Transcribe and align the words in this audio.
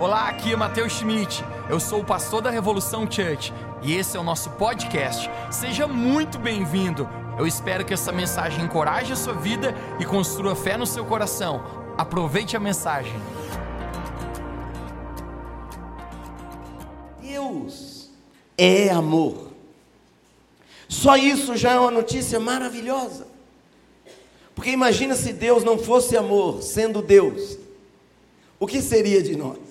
Olá, 0.00 0.30
aqui 0.30 0.50
é 0.50 0.56
Matheus 0.56 0.94
Schmidt. 0.94 1.44
Eu 1.68 1.78
sou 1.78 2.00
o 2.00 2.04
pastor 2.04 2.40
da 2.40 2.48
Revolução 2.48 3.02
Church 3.02 3.52
e 3.82 3.94
esse 3.94 4.16
é 4.16 4.20
o 4.20 4.22
nosso 4.22 4.48
podcast. 4.52 5.28
Seja 5.50 5.86
muito 5.86 6.38
bem-vindo. 6.38 7.06
Eu 7.38 7.46
espero 7.46 7.84
que 7.84 7.92
essa 7.92 8.10
mensagem 8.10 8.64
encoraje 8.64 9.12
a 9.12 9.16
sua 9.16 9.34
vida 9.34 9.74
e 10.00 10.06
construa 10.06 10.56
fé 10.56 10.78
no 10.78 10.86
seu 10.86 11.04
coração. 11.04 11.62
Aproveite 11.98 12.56
a 12.56 12.60
mensagem. 12.60 13.12
Deus 17.20 18.08
é 18.56 18.88
amor. 18.88 19.50
Só 20.88 21.14
isso 21.14 21.58
já 21.58 21.72
é 21.72 21.78
uma 21.78 21.90
notícia 21.90 22.40
maravilhosa. 22.40 23.26
Porque 24.54 24.70
imagina 24.70 25.14
se 25.14 25.34
Deus 25.34 25.62
não 25.62 25.76
fosse 25.76 26.16
amor, 26.16 26.62
sendo 26.62 27.02
Deus. 27.02 27.58
O 28.58 28.66
que 28.66 28.80
seria 28.80 29.22
de 29.22 29.36
nós? 29.36 29.69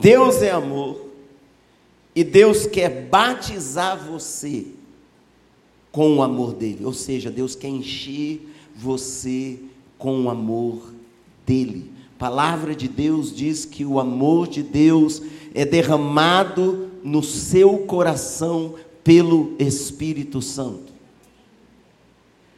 Deus 0.00 0.42
é 0.42 0.50
amor 0.50 1.08
e 2.14 2.22
Deus 2.22 2.66
quer 2.66 3.08
batizar 3.08 3.98
você 3.98 4.66
com 5.90 6.16
o 6.16 6.22
amor 6.22 6.54
dele. 6.54 6.84
Ou 6.84 6.92
seja, 6.92 7.30
Deus 7.30 7.54
quer 7.54 7.68
encher 7.68 8.40
você 8.74 9.58
com 9.96 10.24
o 10.24 10.30
amor 10.30 10.92
dele. 11.46 11.90
A 12.16 12.18
palavra 12.18 12.74
de 12.74 12.88
Deus 12.88 13.34
diz 13.34 13.64
que 13.64 13.84
o 13.84 13.98
amor 13.98 14.48
de 14.48 14.62
Deus 14.62 15.22
é 15.54 15.64
derramado 15.64 16.90
no 17.02 17.22
seu 17.22 17.78
coração 17.78 18.74
pelo 19.02 19.54
Espírito 19.58 20.42
Santo. 20.42 20.92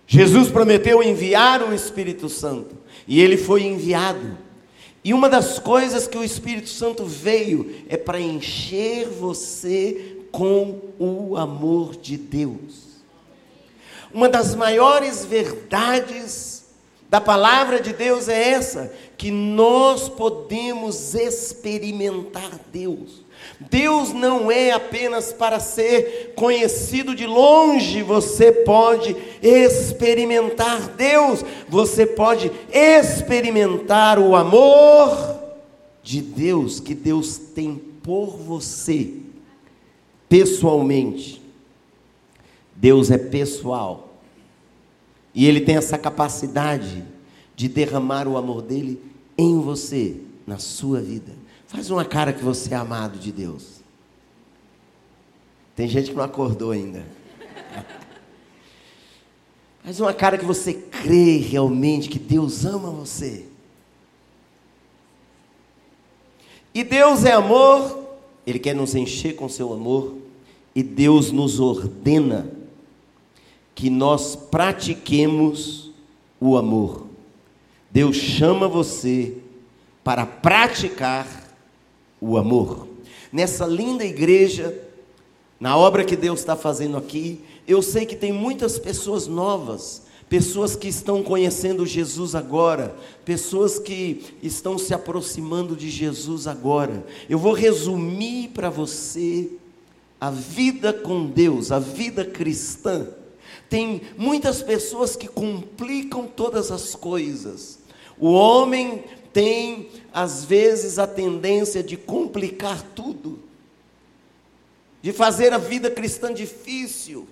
Jesus 0.07 0.51
prometeu 0.51 1.03
enviar 1.03 1.63
o 1.63 1.73
Espírito 1.73 2.29
Santo 2.29 2.75
e 3.07 3.21
ele 3.21 3.37
foi 3.37 3.63
enviado. 3.63 4.37
E 5.03 5.15
uma 5.15 5.29
das 5.29 5.59
coisas 5.59 6.07
que 6.07 6.19
o 6.19 6.25
Espírito 6.25 6.69
Santo 6.69 7.05
veio 7.05 7.85
é 7.89 7.97
para 7.97 8.21
encher 8.21 9.09
você 9.09 10.19
com 10.31 10.81
o 10.99 11.37
amor 11.37 11.97
de 11.97 12.17
Deus. 12.17 12.91
Uma 14.13 14.29
das 14.29 14.55
maiores 14.55 15.25
verdades 15.25 16.67
da 17.09 17.21
palavra 17.21 17.81
de 17.81 17.93
Deus 17.93 18.29
é 18.29 18.51
essa, 18.51 18.93
que 19.17 19.31
nós 19.31 20.09
podemos 20.09 21.15
experimentar 21.15 22.61
Deus. 22.73 23.25
Deus 23.59 24.13
não 24.13 24.51
é 24.51 24.71
apenas 24.71 25.33
para 25.33 25.61
ser 25.61 26.33
conhecido 26.35 27.15
de 27.15 27.27
longe, 27.27 28.03
você 28.03 28.53
pode 28.53 29.17
experimentar 29.43 30.89
Deus, 30.97 31.45
você 31.69 32.07
pode 32.07 32.51
experimentar 32.73 34.19
o 34.19 34.35
amor 34.35 35.41
de 36.03 36.23
Deus 36.23 36.81
que 36.81 36.95
Deus 36.95 37.37
tem 37.37 37.77
por 38.03 38.37
você, 38.37 39.15
pessoalmente. 40.29 41.41
Deus 42.75 43.11
é 43.11 43.19
pessoal, 43.19 44.15
e 45.35 45.47
Ele 45.47 45.61
tem 45.61 45.77
essa 45.77 45.99
capacidade 45.99 47.05
de 47.55 47.69
derramar 47.69 48.27
o 48.27 48.39
amor 48.39 48.63
dele 48.63 48.99
em 49.37 49.61
você, 49.61 50.17
na 50.47 50.57
sua 50.59 50.99
vida. 51.01 51.33
Faz 51.71 51.89
uma 51.89 52.05
cara 52.05 52.33
que 52.33 52.43
você 52.43 52.75
é 52.75 52.77
amado 52.77 53.17
de 53.17 53.31
Deus. 53.31 53.81
Tem 55.77 55.87
gente 55.87 56.11
que 56.11 56.17
não 56.17 56.25
acordou 56.25 56.73
ainda. 56.73 57.07
Faz 59.85 60.01
uma 60.01 60.13
cara 60.13 60.37
que 60.37 60.45
você 60.45 60.75
crê 60.75 61.37
realmente 61.37 62.09
que 62.09 62.19
Deus 62.19 62.65
ama 62.65 62.91
você. 62.91 63.47
E 66.75 66.83
Deus 66.83 67.25
é 67.25 67.35
amor, 67.35 68.19
Ele 68.45 68.59
quer 68.59 68.75
nos 68.75 68.97
encher 68.97 69.37
com 69.37 69.49
seu 69.49 69.73
amor, 69.73 70.17
e 70.75 70.83
Deus 70.83 71.31
nos 71.31 71.61
ordena 71.61 72.51
que 73.77 73.89
nós 73.89 74.35
pratiquemos 74.35 75.93
o 76.41 76.57
amor. 76.57 77.07
Deus 77.93 78.17
chama 78.17 78.67
você 78.67 79.37
para 80.03 80.27
praticar 80.27 81.40
o 82.21 82.37
amor. 82.37 82.87
Nessa 83.33 83.67
linda 83.67 84.05
igreja, 84.05 84.77
na 85.59 85.77
obra 85.77 86.05
que 86.05 86.17
Deus 86.17 86.41
está 86.41 86.57
fazendo 86.57 86.97
aqui, 86.97 87.41
eu 87.67 87.81
sei 87.83 88.05
que 88.05 88.17
tem 88.17 88.33
muitas 88.33 88.79
pessoas 88.79 89.27
novas, 89.27 90.03
pessoas 90.29 90.77
que 90.77 90.89
estão 90.89 91.23
conhecendo 91.23 91.87
Jesus 91.87 92.35
agora, 92.35 92.95
pessoas 93.25 93.79
que 93.79 94.35
estão 94.43 94.79
se 94.79 94.95
aproximando 94.95 95.77
de 95.77 95.91
Jesus 95.91 96.47
agora. 96.47 97.05
Eu 97.29 97.39
vou 97.39 97.53
resumir 97.53 98.49
para 98.49 98.71
você 98.71 99.51
a 100.21 100.31
vida 100.31 100.93
com 100.93 101.27
Deus, 101.27 101.73
a 101.73 101.79
vida 101.79 102.25
cristã. 102.25 103.09
Tem 103.69 104.03
muitas 104.19 104.63
pessoas 104.63 105.17
que 105.17 105.29
complicam 105.29 106.27
todas 106.27 106.71
as 106.71 106.95
coisas. 106.95 107.79
O 108.19 108.33
homem 108.33 109.05
tem, 109.33 109.89
às 110.13 110.45
vezes, 110.45 110.99
a 110.99 111.07
tendência 111.07 111.83
de 111.83 111.97
complicar 111.97 112.83
tudo, 112.95 113.39
de 115.03 115.13
fazer 115.13 115.53
a 115.53 115.59
vida 115.59 115.91
cristã 115.91 116.33
difícil, 116.33 117.27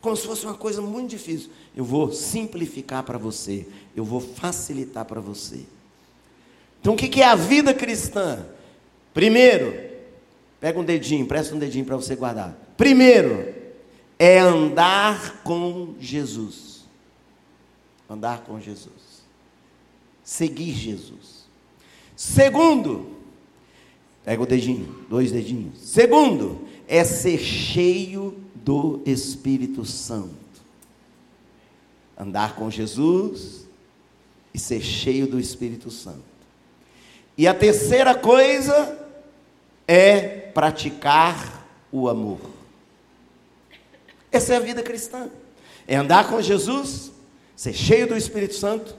como 0.00 0.16
se 0.16 0.26
fosse 0.26 0.44
uma 0.44 0.54
coisa 0.54 0.82
muito 0.82 1.10
difícil. 1.10 1.50
Eu 1.76 1.84
vou 1.84 2.12
simplificar 2.12 3.02
para 3.04 3.18
você, 3.18 3.66
eu 3.94 4.04
vou 4.04 4.20
facilitar 4.20 5.04
para 5.04 5.20
você. 5.20 5.60
Então, 6.80 6.94
o 6.94 6.96
que 6.96 7.22
é 7.22 7.26
a 7.26 7.36
vida 7.36 7.72
cristã? 7.72 8.44
Primeiro, 9.14 9.90
pega 10.60 10.80
um 10.80 10.84
dedinho, 10.84 11.26
presta 11.26 11.54
um 11.54 11.58
dedinho 11.58 11.84
para 11.84 11.96
você 11.96 12.16
guardar. 12.16 12.56
Primeiro, 12.76 13.54
é 14.18 14.38
andar 14.38 15.42
com 15.42 15.94
Jesus. 16.00 16.84
Andar 18.10 18.42
com 18.42 18.60
Jesus. 18.60 19.22
Seguir 20.24 20.72
Jesus. 20.72 21.41
Segundo, 22.16 23.16
pega 24.24 24.42
o 24.42 24.46
dedinho, 24.46 25.04
dois 25.08 25.32
dedinhos. 25.32 25.78
Segundo, 25.80 26.66
é 26.86 27.04
ser 27.04 27.38
cheio 27.38 28.36
do 28.54 29.02
Espírito 29.04 29.84
Santo. 29.84 30.30
Andar 32.18 32.54
com 32.54 32.70
Jesus 32.70 33.66
e 34.54 34.58
ser 34.58 34.80
cheio 34.82 35.26
do 35.26 35.40
Espírito 35.40 35.90
Santo. 35.90 36.22
E 37.36 37.46
a 37.48 37.54
terceira 37.54 38.14
coisa 38.14 38.98
é 39.88 40.20
praticar 40.20 41.66
o 41.90 42.08
amor. 42.08 42.40
Essa 44.30 44.54
é 44.54 44.56
a 44.56 44.60
vida 44.60 44.82
cristã. 44.82 45.28
É 45.86 45.96
andar 45.96 46.28
com 46.28 46.40
Jesus, 46.40 47.10
ser 47.56 47.72
cheio 47.72 48.06
do 48.06 48.16
Espírito 48.16 48.54
Santo 48.54 48.94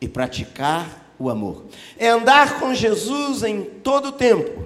e 0.00 0.06
praticar 0.06 1.07
o 1.18 1.28
amor. 1.28 1.64
É 1.98 2.08
andar 2.08 2.60
com 2.60 2.74
Jesus 2.74 3.42
em 3.42 3.62
todo 3.62 4.08
o 4.08 4.12
tempo. 4.12 4.64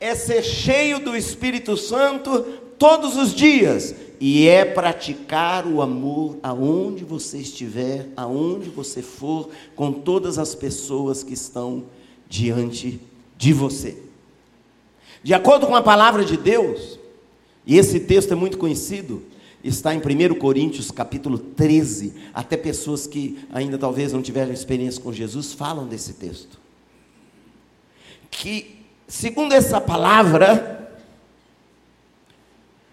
É 0.00 0.14
ser 0.14 0.42
cheio 0.42 0.98
do 0.98 1.16
Espírito 1.16 1.76
Santo 1.76 2.42
todos 2.78 3.16
os 3.16 3.34
dias. 3.34 3.94
E 4.20 4.46
é 4.46 4.64
praticar 4.64 5.66
o 5.66 5.82
amor 5.82 6.36
aonde 6.42 7.04
você 7.04 7.38
estiver, 7.38 8.08
aonde 8.16 8.70
você 8.70 9.02
for, 9.02 9.48
com 9.74 9.92
todas 9.92 10.38
as 10.38 10.54
pessoas 10.54 11.24
que 11.24 11.34
estão 11.34 11.84
diante 12.28 13.00
de 13.36 13.52
você. 13.52 13.96
De 15.22 15.34
acordo 15.34 15.66
com 15.66 15.74
a 15.74 15.82
palavra 15.82 16.24
de 16.24 16.36
Deus, 16.36 16.98
e 17.66 17.78
esse 17.78 18.00
texto 18.00 18.32
é 18.32 18.36
muito 18.36 18.58
conhecido, 18.58 19.22
está 19.62 19.94
em 19.94 19.98
1 19.98 20.34
Coríntios 20.38 20.90
capítulo 20.90 21.38
13. 21.38 22.14
Até 22.34 22.56
pessoas 22.56 23.06
que 23.06 23.46
ainda 23.52 23.78
talvez 23.78 24.12
não 24.12 24.22
tiveram 24.22 24.52
experiência 24.52 25.02
com 25.02 25.12
Jesus 25.12 25.52
falam 25.52 25.86
desse 25.86 26.14
texto. 26.14 26.58
Que, 28.30 28.78
segundo 29.06 29.52
essa 29.52 29.80
palavra, 29.80 30.94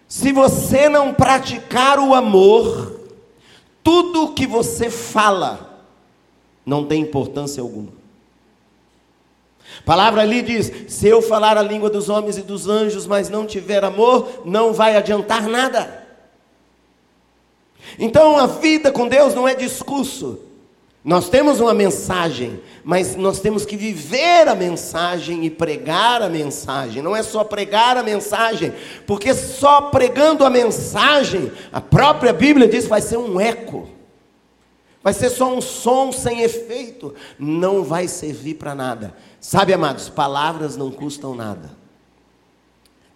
se 0.06 0.32
você 0.32 0.88
não 0.88 1.14
praticar 1.14 1.98
o 1.98 2.14
amor, 2.14 3.00
tudo 3.82 4.34
que 4.34 4.46
você 4.46 4.90
fala 4.90 5.84
não 6.64 6.84
tem 6.84 7.02
importância 7.02 7.60
alguma. 7.60 8.00
A 9.78 9.82
palavra 9.82 10.22
ali 10.22 10.42
diz: 10.42 10.70
se 10.88 11.08
eu 11.08 11.22
falar 11.22 11.56
a 11.56 11.62
língua 11.62 11.88
dos 11.88 12.08
homens 12.08 12.36
e 12.36 12.42
dos 12.42 12.68
anjos, 12.68 13.06
mas 13.06 13.28
não 13.28 13.46
tiver 13.46 13.84
amor, 13.84 14.42
não 14.44 14.72
vai 14.72 14.96
adiantar 14.96 15.48
nada. 15.48 15.99
Então 17.98 18.36
a 18.36 18.46
vida 18.46 18.90
com 18.92 19.08
Deus 19.08 19.34
não 19.34 19.46
é 19.46 19.54
discurso. 19.54 20.38
Nós 21.02 21.30
temos 21.30 21.60
uma 21.60 21.72
mensagem, 21.72 22.60
mas 22.84 23.16
nós 23.16 23.40
temos 23.40 23.64
que 23.64 23.74
viver 23.74 24.46
a 24.46 24.54
mensagem 24.54 25.46
e 25.46 25.50
pregar 25.50 26.20
a 26.20 26.28
mensagem. 26.28 27.02
Não 27.02 27.16
é 27.16 27.22
só 27.22 27.42
pregar 27.42 27.96
a 27.96 28.02
mensagem, 28.02 28.74
porque 29.06 29.32
só 29.32 29.82
pregando 29.82 30.44
a 30.44 30.50
mensagem, 30.50 31.50
a 31.72 31.80
própria 31.80 32.34
Bíblia 32.34 32.68
diz 32.68 32.86
vai 32.86 33.00
ser 33.00 33.16
um 33.16 33.40
eco. 33.40 33.88
vai 35.02 35.14
ser 35.14 35.30
só 35.30 35.50
um 35.54 35.62
som 35.62 36.12
sem 36.12 36.42
efeito, 36.42 37.14
não 37.38 37.82
vai 37.82 38.06
servir 38.06 38.56
para 38.56 38.74
nada. 38.74 39.14
Sabe, 39.40 39.72
amados, 39.72 40.10
palavras 40.10 40.76
não 40.76 40.90
custam 40.90 41.34
nada. 41.34 41.79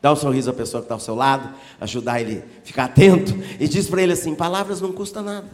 Dá 0.05 0.13
um 0.13 0.17
sorriso 0.17 0.51
à 0.51 0.53
pessoa 0.53 0.83
que 0.83 0.85
está 0.85 0.95
ao 0.95 1.01
seu 1.01 1.15
lado, 1.15 1.55
ajudar 1.81 2.21
ele 2.21 2.45
a 2.63 2.67
ficar 2.67 2.85
atento 2.85 3.33
e 3.59 3.67
diz 3.67 3.89
para 3.89 4.03
ele 4.03 4.13
assim: 4.13 4.35
palavras 4.35 4.79
não 4.79 4.93
custam 4.93 5.23
nada. 5.23 5.49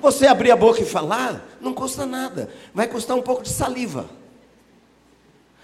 Você 0.00 0.24
abrir 0.24 0.52
a 0.52 0.56
boca 0.56 0.80
e 0.80 0.84
falar, 0.84 1.44
não 1.60 1.74
custa 1.74 2.06
nada, 2.06 2.48
vai 2.72 2.86
custar 2.86 3.16
um 3.16 3.20
pouco 3.20 3.42
de 3.42 3.48
saliva. 3.48 4.08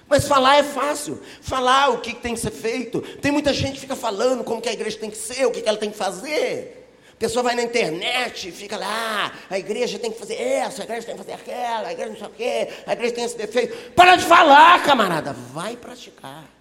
Mas 0.09 0.27
falar 0.27 0.57
é 0.57 0.65
fácil. 0.65 1.23
Falar 1.41 1.91
o 1.91 1.99
que 1.99 2.13
tem 2.13 2.35
que 2.35 2.41
ser 2.41 2.51
feito. 2.51 3.03
Tem 3.23 3.31
muita 3.31 3.53
gente 3.53 3.75
que 3.75 3.81
fica 3.83 3.95
falando 3.95 4.43
como 4.43 4.61
que 4.61 4.69
a 4.69 4.73
igreja 4.73 4.99
tem 4.99 5.09
que 5.09 5.17
ser, 5.17 5.47
o 5.47 5.53
que 5.53 5.63
ela 5.65 5.79
tem 5.79 5.93
que 5.93 5.97
fazer. 5.97 6.91
A 7.13 7.17
pessoa 7.17 7.45
vai 7.45 7.55
na 7.55 7.63
internet 7.63 8.51
fica 8.51 8.77
lá, 8.77 9.33
a 9.49 9.57
igreja 9.57 9.97
tem 9.97 10.11
que 10.11 10.19
fazer 10.19 10.35
essa, 10.35 10.83
a 10.83 10.85
igreja 10.85 11.07
tem 11.07 11.17
que 11.17 11.23
fazer 11.23 11.35
aquela, 11.35 11.87
a 11.87 11.93
igreja 11.93 12.11
não 12.11 12.19
sei 12.19 12.27
o 12.27 12.31
quê, 12.31 12.69
a 12.85 12.93
igreja 12.95 13.15
tem 13.15 13.25
esse 13.25 13.37
defeito. 13.37 13.93
Para 13.93 14.17
de 14.17 14.25
falar, 14.25 14.83
camarada, 14.83 15.33
vai 15.55 15.77
praticar. 15.77 16.58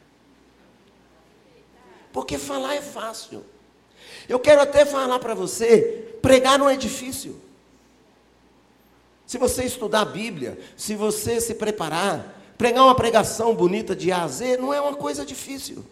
Porque 2.18 2.40
falar 2.40 2.74
é 2.74 2.82
fácil. 2.82 3.46
Eu 4.28 4.40
quero 4.40 4.60
até 4.60 4.84
falar 4.84 5.20
para 5.20 5.36
você: 5.36 6.18
pregar 6.20 6.58
não 6.58 6.68
é 6.68 6.76
difícil. 6.76 7.40
Se 9.28 9.38
você 9.38 9.66
estudar 9.66 10.02
a 10.02 10.06
Bíblia, 10.06 10.58
se 10.76 10.96
você 10.96 11.40
se 11.40 11.54
preparar, 11.54 12.42
pregar 12.58 12.86
uma 12.86 12.96
pregação 12.96 13.54
bonita 13.54 13.96
de 13.96 14.12
A 14.12 14.24
a 14.24 14.28
Z 14.28 14.58
não 14.58 14.74
é 14.74 14.82
uma 14.82 14.96
coisa 14.96 15.24
difícil. 15.24 15.86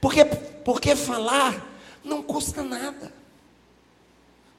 Porque, 0.00 0.24
porque 0.24 0.96
falar 0.96 1.62
não 2.02 2.22
custa 2.22 2.62
nada. 2.62 3.12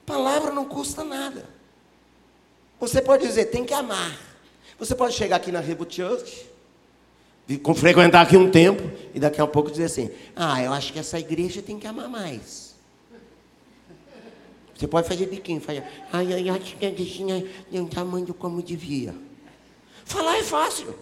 Palavra 0.06 0.51
não 0.51 0.65
custa 0.65 1.03
nada. 1.03 1.50
Você 2.80 3.01
pode 3.01 3.25
dizer, 3.25 3.45
tem 3.45 3.65
que 3.65 3.74
amar. 3.74 4.15
Você 4.77 4.94
pode 4.94 5.15
chegar 5.15 5.38
aqui 5.38 5.51
na 5.51 5.59
Reboot 5.59 5.95
Church, 5.95 6.53
frequentar 7.75 8.22
aqui 8.22 8.38
um 8.38 8.50
tempo 8.50 8.84
e 9.13 9.19
daqui 9.19 9.42
a 9.42 9.48
pouco 9.48 9.69
dizer 9.69 9.86
assim: 9.86 10.10
Ah, 10.36 10.62
eu 10.62 10.72
acho 10.72 10.94
que 10.94 11.00
essa 11.00 11.19
igreja 11.19 11.62
tem 11.62 11.78
que 11.78 11.88
amar 11.88 12.10
mais. 12.10 12.74
Você 14.75 14.88
pode 14.88 15.07
fazer 15.07 15.28
biquinho, 15.28 15.62
fazer, 15.62 15.84
ah, 16.12 16.24
eu 16.24 16.54
acho 16.54 16.75
que 16.75 16.86
a 16.86 16.90
igreja 16.90 17.45
tem 17.72 17.80
um 17.80 17.88
tamanho 17.88 18.34
como 18.34 18.62
devia. 18.62 19.16
Falar 20.04 20.38
é 20.38 20.44
fácil. 20.44 20.95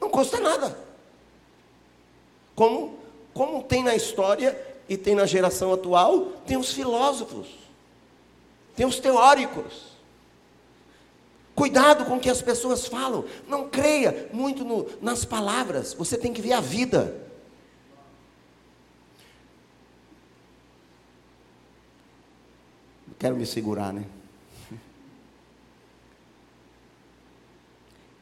Não 0.00 0.10
custa 0.10 0.40
nada. 0.40 0.76
Como, 2.54 2.98
como 3.32 3.62
tem 3.62 3.82
na 3.82 3.94
história 3.94 4.60
e 4.88 4.96
tem 4.96 5.14
na 5.14 5.26
geração 5.26 5.72
atual, 5.72 6.32
tem 6.46 6.56
os 6.56 6.72
filósofos, 6.72 7.48
tem 8.76 8.84
os 8.84 8.98
teóricos. 8.98 9.91
Cuidado 11.54 12.06
com 12.06 12.16
o 12.16 12.20
que 12.20 12.30
as 12.30 12.40
pessoas 12.40 12.86
falam. 12.86 13.24
Não 13.46 13.68
creia 13.68 14.30
muito 14.32 14.64
no, 14.64 14.86
nas 15.00 15.24
palavras. 15.24 15.92
Você 15.94 16.16
tem 16.16 16.32
que 16.32 16.40
ver 16.40 16.52
a 16.52 16.60
vida. 16.60 17.20
Quero 23.18 23.36
me 23.36 23.46
segurar, 23.46 23.92
né? 23.92 24.04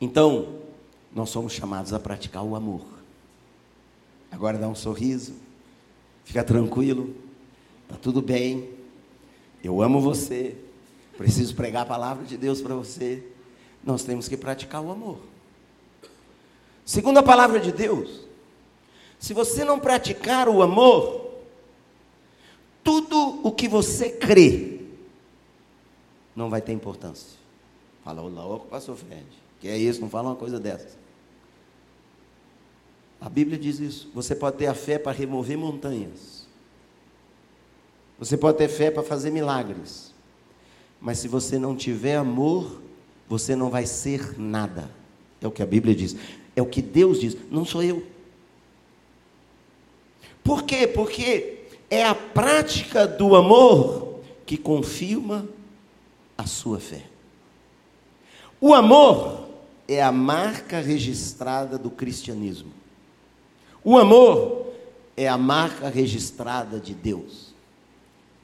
Então, 0.02 0.60
nós 1.12 1.28
somos 1.28 1.52
chamados 1.52 1.92
a 1.92 2.00
praticar 2.00 2.42
o 2.42 2.56
amor. 2.56 2.86
Agora 4.30 4.56
dá 4.56 4.66
um 4.66 4.74
sorriso, 4.74 5.34
fica 6.24 6.42
tranquilo, 6.42 7.14
está 7.82 7.96
tudo 7.96 8.22
bem. 8.22 8.70
Eu 9.62 9.82
amo 9.82 10.00
você, 10.00 10.56
preciso 11.20 11.54
pregar 11.54 11.82
a 11.82 11.86
palavra 11.86 12.24
de 12.24 12.38
Deus 12.38 12.62
para 12.62 12.74
você. 12.74 13.22
Nós 13.84 14.02
temos 14.02 14.26
que 14.26 14.38
praticar 14.38 14.82
o 14.82 14.90
amor. 14.90 15.18
Segundo 16.82 17.18
a 17.18 17.22
palavra 17.22 17.60
de 17.60 17.70
Deus, 17.70 18.22
se 19.18 19.34
você 19.34 19.62
não 19.62 19.78
praticar 19.78 20.48
o 20.48 20.62
amor, 20.62 21.30
tudo 22.82 23.46
o 23.46 23.52
que 23.52 23.68
você 23.68 24.08
crê 24.08 24.80
não 26.34 26.48
vai 26.48 26.62
ter 26.62 26.72
importância. 26.72 27.38
Fala, 28.02 28.22
o 28.22 28.28
louco, 28.28 28.68
pastor 28.68 28.96
Fred. 28.96 29.26
Que 29.60 29.68
é 29.68 29.76
isso, 29.76 30.00
não 30.00 30.08
fala 30.08 30.30
uma 30.30 30.36
coisa 30.36 30.58
dessas. 30.58 30.96
A 33.20 33.28
Bíblia 33.28 33.58
diz 33.58 33.78
isso. 33.78 34.10
Você 34.14 34.34
pode 34.34 34.56
ter 34.56 34.68
a 34.68 34.74
fé 34.74 34.98
para 34.98 35.12
remover 35.12 35.58
montanhas. 35.58 36.46
Você 38.18 38.38
pode 38.38 38.56
ter 38.56 38.68
fé 38.68 38.90
para 38.90 39.02
fazer 39.02 39.30
milagres. 39.30 40.09
Mas 41.00 41.18
se 41.18 41.28
você 41.28 41.58
não 41.58 41.74
tiver 41.74 42.16
amor, 42.16 42.80
você 43.28 43.56
não 43.56 43.70
vai 43.70 43.86
ser 43.86 44.38
nada. 44.38 44.90
É 45.40 45.46
o 45.46 45.50
que 45.50 45.62
a 45.62 45.66
Bíblia 45.66 45.94
diz. 45.94 46.14
É 46.54 46.60
o 46.60 46.66
que 46.66 46.82
Deus 46.82 47.20
diz. 47.20 47.36
Não 47.50 47.64
sou 47.64 47.82
eu. 47.82 48.04
Por 50.44 50.64
quê? 50.64 50.86
Porque 50.86 51.60
é 51.88 52.04
a 52.04 52.14
prática 52.14 53.06
do 53.06 53.34
amor 53.34 54.20
que 54.44 54.56
confirma 54.56 55.48
a 56.36 56.46
sua 56.46 56.78
fé. 56.80 57.04
O 58.60 58.74
amor 58.74 59.48
é 59.88 60.02
a 60.02 60.12
marca 60.12 60.80
registrada 60.80 61.78
do 61.78 61.90
cristianismo. 61.90 62.72
O 63.82 63.96
amor 63.96 64.66
é 65.16 65.28
a 65.28 65.38
marca 65.38 65.88
registrada 65.88 66.78
de 66.78 66.94
Deus. 66.94 67.49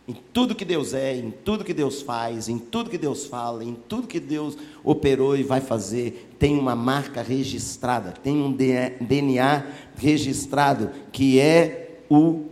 Em 0.09 0.15
tudo 0.33 0.55
que 0.55 0.65
Deus 0.65 0.95
é, 0.95 1.17
em 1.17 1.31
tudo 1.31 1.65
que 1.65 1.75
Deus 1.75 2.01
faz, 2.01 2.49
em 2.49 2.59
tudo 2.59 2.91
que 2.91 2.99
Deus 2.99 3.27
fala, 3.27 3.65
em 3.65 3.75
tudo 3.75 4.07
que 4.07 4.21
Deus 4.21 4.57
operou 4.85 5.37
e 5.37 5.43
vai 5.43 5.61
fazer, 5.61 6.35
tem 6.39 6.57
uma 6.57 6.77
marca 6.77 7.23
registrada, 7.23 8.13
tem 8.13 8.37
um 8.37 8.53
DNA 8.53 9.67
registrado, 9.97 10.93
que 11.11 11.41
é 11.41 12.03
o 12.09 12.45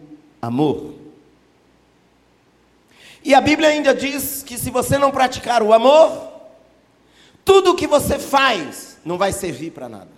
amor. 0.43 0.95
E 3.25 3.35
a 3.35 3.41
Bíblia 3.41 3.69
ainda 3.69 3.95
diz 3.95 4.43
que 4.43 4.59
se 4.59 4.69
você 4.71 4.99
não 4.99 5.11
praticar 5.11 5.63
o 5.63 5.73
amor, 5.73 6.33
tudo 7.45 7.71
o 7.71 7.75
que 7.77 7.87
você 7.87 8.19
faz 8.19 8.99
não 9.05 9.17
vai 9.17 9.33
servir 9.33 9.71
para 9.71 9.89
nada. 9.89 10.11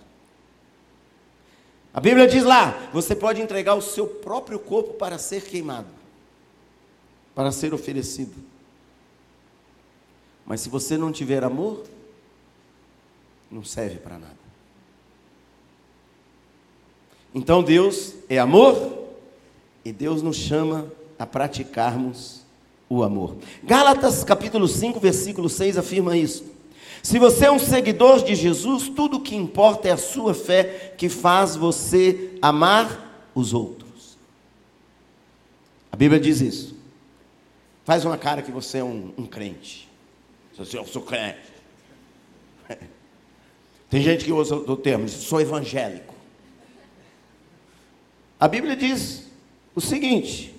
A 1.93 1.99
Bíblia 1.99 2.27
diz 2.27 2.43
lá: 2.43 2.89
você 2.91 3.15
pode 3.15 3.41
entregar 3.41 3.75
o 3.75 3.81
seu 3.81 4.05
próprio 4.05 4.59
corpo 4.59 4.93
para 4.93 5.17
ser 5.17 5.43
queimado, 5.43 5.87
para 7.37 7.51
ser 7.51 7.71
oferecido. 7.71 8.33
Mas 10.43 10.61
se 10.61 10.69
você 10.69 10.97
não 10.97 11.11
tiver 11.11 11.43
amor, 11.43 11.83
não 13.51 13.63
serve 13.63 13.97
para 13.97 14.17
nada. 14.17 14.39
Então 17.35 17.61
Deus 17.61 18.15
é 18.27 18.39
amor 18.39 19.05
e 19.85 19.93
Deus 19.93 20.23
nos 20.23 20.35
chama 20.35 20.91
a 21.19 21.27
praticarmos 21.27 22.41
o 22.89 23.03
amor. 23.03 23.35
Gálatas 23.63 24.23
capítulo 24.23 24.67
5, 24.67 24.99
versículo 24.99 25.47
6 25.47 25.77
afirma 25.77 26.17
isso. 26.17 26.43
Se 27.03 27.19
você 27.19 27.45
é 27.45 27.51
um 27.51 27.59
seguidor 27.59 28.23
de 28.23 28.33
Jesus, 28.33 28.89
tudo 28.89 29.17
o 29.17 29.21
que 29.21 29.35
importa 29.35 29.89
é 29.89 29.91
a 29.91 29.97
sua 29.97 30.33
fé 30.33 30.95
que 30.97 31.07
faz 31.07 31.55
você 31.55 32.35
amar 32.41 33.29
os 33.35 33.53
outros. 33.53 34.17
A 35.91 35.95
Bíblia 35.95 36.19
diz 36.19 36.41
isso. 36.41 36.76
Faz 37.87 38.03
uma 38.03 38.17
cara 38.17 38.41
que 38.41 38.51
você 38.51 38.79
é 38.79 38.83
um, 38.83 39.13
um 39.17 39.25
crente. 39.25 39.87
Eu 40.59 40.85
sou 40.85 41.01
crente. 41.03 41.39
Tem 43.89 44.01
gente 44.01 44.25
que 44.25 44.33
usa 44.33 44.57
o 44.57 44.75
termo, 44.75 45.07
sou 45.07 45.39
evangélico. 45.39 46.13
A 48.37 48.45
Bíblia 48.45 48.75
diz 48.75 49.31
o 49.73 49.79
seguinte: 49.79 50.53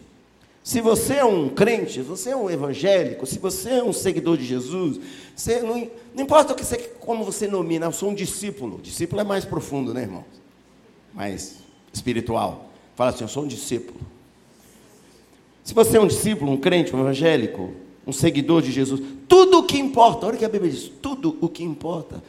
se 0.65 0.81
você 0.81 1.17
é 1.17 1.25
um 1.27 1.51
crente, 1.51 1.93
se 1.93 2.01
você 2.01 2.31
é 2.31 2.37
um 2.37 2.49
evangélico, 2.49 3.27
se 3.27 3.39
você 3.39 3.73
é 3.73 3.85
um 3.85 3.93
seguidor 3.93 4.39
de 4.39 4.47
Jesus, 4.47 4.99
você 5.37 5.61
não, 5.61 5.87
não 6.15 6.23
importa 6.23 6.55
o 6.55 6.57
que 6.57 6.65
você, 6.65 6.79
como 6.99 7.27
você 7.27 7.47
nomina, 7.47 7.85
eu 7.85 7.93
sou 7.93 8.09
um 8.09 8.15
discípulo. 8.15 8.81
Discípulo 8.81 9.21
é 9.21 9.25
mais 9.25 9.45
profundo, 9.45 9.93
né, 9.93 10.01
irmão? 10.01 10.25
Mais 11.13 11.59
espiritual. 11.93 12.71
Fala 12.97 13.11
assim, 13.11 13.25
eu 13.25 13.29
sou 13.29 13.45
um 13.45 13.49
discípulo. 13.49 14.01
Se 15.69 15.75
você 15.75 15.99
é 15.99 16.01
um 16.01 16.07
discípulo, 16.07 16.51
um 16.51 16.57
crente, 16.57 16.97
um 16.97 17.01
evangélico, 17.01 17.75
um 18.07 18.11
seguidor 18.11 18.63
de 18.63 18.73
Jesus, 18.73 19.03
tudo 19.29 19.59
o 19.59 19.63
que 19.65 19.79
importa, 19.79 20.25
olha 20.25 20.35
o 20.35 20.39
que 20.39 20.45
a 20.47 20.49
Bíblia 20.49 20.73
diz, 20.73 20.89
tudo 20.89 21.37
o 21.43 21.47
que 21.47 21.63
importa 21.63 22.23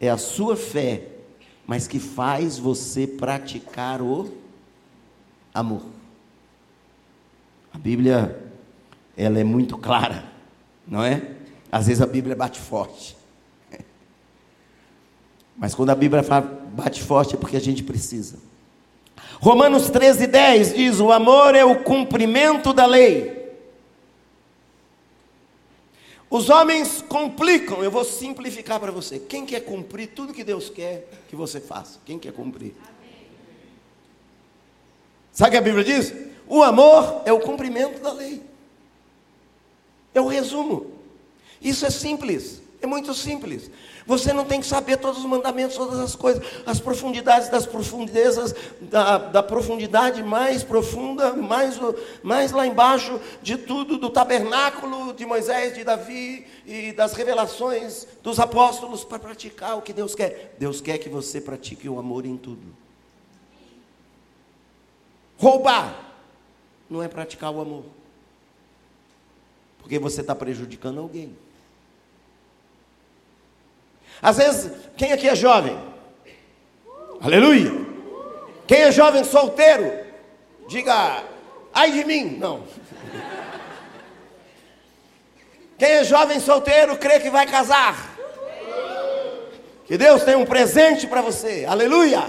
é 0.00 0.10
a 0.10 0.18
sua 0.18 0.56
fé, 0.56 1.06
mas 1.64 1.86
que 1.86 2.00
faz 2.00 2.58
você 2.58 3.06
praticar 3.06 4.02
o 4.02 4.28
amor. 5.54 5.82
A 7.72 7.78
Bíblia, 7.78 8.52
ela 9.16 9.38
é 9.38 9.44
muito 9.44 9.78
clara, 9.78 10.24
não 10.84 11.04
é? 11.04 11.36
Às 11.70 11.86
vezes 11.86 12.02
a 12.02 12.06
Bíblia 12.08 12.34
bate 12.34 12.58
forte. 12.58 13.16
Mas 15.56 15.76
quando 15.76 15.90
a 15.90 15.94
Bíblia 15.94 16.24
bate 16.72 17.00
forte 17.00 17.36
é 17.36 17.38
porque 17.38 17.56
a 17.56 17.60
gente 17.60 17.84
precisa. 17.84 18.49
Romanos 19.40 19.88
13, 19.88 20.26
10 20.26 20.74
diz: 20.74 21.00
O 21.00 21.10
amor 21.10 21.54
é 21.54 21.64
o 21.64 21.82
cumprimento 21.82 22.72
da 22.72 22.84
lei. 22.84 23.40
Os 26.28 26.48
homens 26.48 27.02
complicam, 27.02 27.82
eu 27.82 27.90
vou 27.90 28.04
simplificar 28.04 28.78
para 28.78 28.92
você. 28.92 29.18
Quem 29.18 29.44
quer 29.44 29.60
cumprir 29.60 30.08
tudo 30.08 30.32
que 30.32 30.44
Deus 30.44 30.70
quer 30.70 31.08
que 31.28 31.34
você 31.34 31.58
faça? 31.60 31.98
Quem 32.04 32.18
quer 32.20 32.32
cumprir? 32.32 32.72
Sabe 35.32 35.48
o 35.48 35.52
que 35.52 35.56
a 35.56 35.60
Bíblia 35.62 35.82
diz? 35.84 36.14
O 36.46 36.62
amor 36.62 37.22
é 37.24 37.32
o 37.32 37.40
cumprimento 37.40 38.00
da 38.00 38.12
lei. 38.12 38.42
É 40.14 40.20
o 40.20 40.28
resumo. 40.28 40.92
Isso 41.60 41.84
é 41.84 41.90
simples, 41.90 42.59
é 42.82 42.86
muito 42.86 43.12
simples. 43.12 43.70
Você 44.06 44.32
não 44.32 44.44
tem 44.44 44.60
que 44.60 44.66
saber 44.66 44.96
todos 44.96 45.18
os 45.18 45.24
mandamentos, 45.24 45.76
todas 45.76 46.00
as 46.00 46.16
coisas, 46.16 46.42
as 46.64 46.80
profundidades 46.80 47.48
das 47.48 47.66
profundezas, 47.66 48.54
da, 48.80 49.18
da 49.18 49.42
profundidade 49.42 50.22
mais 50.22 50.64
profunda, 50.64 51.34
mais, 51.34 51.78
mais 52.22 52.52
lá 52.52 52.66
embaixo 52.66 53.20
de 53.42 53.58
tudo, 53.58 53.98
do 53.98 54.08
tabernáculo 54.08 55.12
de 55.12 55.26
Moisés, 55.26 55.74
de 55.74 55.84
Davi 55.84 56.46
e 56.66 56.92
das 56.92 57.12
revelações 57.12 58.06
dos 58.22 58.40
apóstolos 58.40 59.04
para 59.04 59.18
praticar 59.18 59.76
o 59.76 59.82
que 59.82 59.92
Deus 59.92 60.14
quer. 60.14 60.56
Deus 60.58 60.80
quer 60.80 60.98
que 60.98 61.08
você 61.08 61.40
pratique 61.40 61.88
o 61.88 61.98
amor 61.98 62.24
em 62.24 62.36
tudo. 62.36 62.74
Roubar 65.38 66.14
não 66.88 67.02
é 67.02 67.08
praticar 67.08 67.50
o 67.52 67.60
amor, 67.60 67.84
porque 69.78 69.98
você 69.98 70.22
está 70.22 70.34
prejudicando 70.34 70.98
alguém. 70.98 71.36
Às 74.22 74.36
vezes, 74.36 74.72
quem 74.96 75.12
aqui 75.12 75.28
é 75.28 75.34
jovem? 75.34 75.78
Aleluia! 77.20 77.70
Quem 78.66 78.82
é 78.82 78.92
jovem 78.92 79.24
solteiro? 79.24 79.92
Diga, 80.68 81.24
ai 81.72 81.90
de 81.92 82.04
mim! 82.04 82.36
Não. 82.38 82.62
Quem 85.78 85.88
é 85.88 86.04
jovem 86.04 86.38
solteiro 86.38 86.96
crê 86.96 87.18
que 87.20 87.30
vai 87.30 87.46
casar. 87.46 88.16
Que 89.86 89.96
Deus 89.96 90.22
tem 90.22 90.36
um 90.36 90.44
presente 90.44 91.06
para 91.06 91.22
você. 91.22 91.64
Aleluia! 91.66 92.22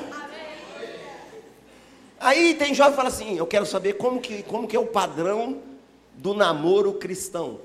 Aí 2.19 2.53
tem 2.53 2.73
jovem 2.73 2.93
que 2.93 2.97
fala 2.97 3.09
assim: 3.09 3.37
Eu 3.37 3.45
quero 3.45 3.65
saber 3.65 3.93
como 3.93 4.21
que, 4.21 4.43
como 4.43 4.67
que 4.67 4.75
é 4.75 4.79
o 4.79 4.85
padrão 4.85 5.59
do 6.13 6.33
namoro 6.33 6.93
cristão. 6.93 7.59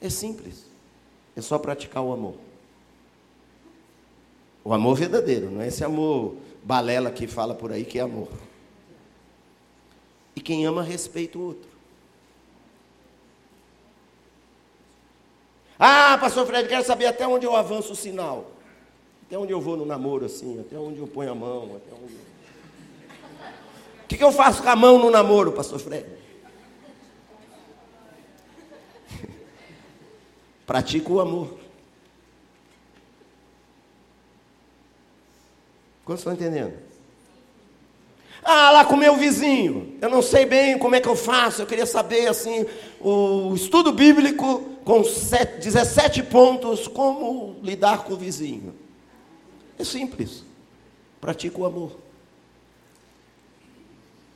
É 0.00 0.08
simples. 0.08 0.64
É 1.36 1.40
só 1.40 1.58
praticar 1.58 2.02
o 2.02 2.12
amor. 2.12 2.49
O 4.64 4.72
amor 4.72 4.94
verdadeiro, 4.96 5.50
não 5.50 5.62
é 5.62 5.68
esse 5.68 5.82
amor 5.82 6.36
balela 6.62 7.10
que 7.10 7.26
fala 7.26 7.54
por 7.54 7.72
aí 7.72 7.84
que 7.84 7.98
é 7.98 8.02
amor. 8.02 8.28
E 10.36 10.40
quem 10.40 10.66
ama 10.66 10.82
respeita 10.82 11.38
o 11.38 11.42
outro. 11.42 11.70
Ah, 15.78 16.18
pastor 16.20 16.46
Fred, 16.46 16.68
quero 16.68 16.84
saber 16.84 17.06
até 17.06 17.26
onde 17.26 17.46
eu 17.46 17.56
avanço 17.56 17.92
o 17.92 17.96
sinal. 17.96 18.50
Até 19.26 19.38
onde 19.38 19.52
eu 19.52 19.60
vou 19.60 19.76
no 19.76 19.86
namoro 19.86 20.26
assim, 20.26 20.60
até 20.60 20.76
onde 20.76 20.98
eu 20.98 21.06
ponho 21.06 21.32
a 21.32 21.34
mão, 21.34 21.76
até 21.76 21.94
onde. 21.94 22.14
O 24.04 24.06
que, 24.08 24.18
que 24.18 24.24
eu 24.24 24.32
faço 24.32 24.62
com 24.62 24.68
a 24.68 24.76
mão 24.76 24.98
no 24.98 25.08
namoro, 25.08 25.52
pastor 25.52 25.78
Fred? 25.78 26.06
Pratico 30.66 31.14
o 31.14 31.20
amor. 31.20 31.58
Quantos 36.10 36.22
estão 36.22 36.32
entendendo? 36.32 36.72
Ah, 38.42 38.72
lá 38.72 38.84
com 38.84 38.96
meu 38.96 39.14
vizinho. 39.14 39.96
Eu 40.00 40.10
não 40.10 40.20
sei 40.20 40.44
bem 40.44 40.76
como 40.76 40.96
é 40.96 41.00
que 41.00 41.06
eu 41.06 41.14
faço. 41.14 41.62
Eu 41.62 41.68
queria 41.68 41.86
saber, 41.86 42.26
assim, 42.26 42.66
o 43.00 43.54
estudo 43.54 43.92
bíblico 43.92 44.58
com 44.84 45.04
sete, 45.04 45.60
17 45.60 46.24
pontos, 46.24 46.88
como 46.88 47.60
lidar 47.62 48.02
com 48.02 48.14
o 48.14 48.16
vizinho. 48.16 48.74
É 49.78 49.84
simples. 49.84 50.44
Pratica 51.20 51.60
o 51.60 51.64
amor. 51.64 51.92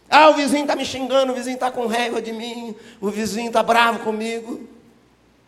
Ah, 0.09 0.29
o 0.29 0.35
vizinho 0.35 0.63
está 0.63 0.77
me 0.77 0.85
xingando, 0.85 1.33
o 1.33 1.35
vizinho 1.35 1.55
está 1.55 1.73
com 1.73 1.89
raiva 1.89 2.23
de 2.23 2.33
mim, 2.33 2.77
o 3.01 3.11
vizinho 3.11 3.49
está 3.49 3.65
bravo 3.65 3.99
comigo. 4.05 4.61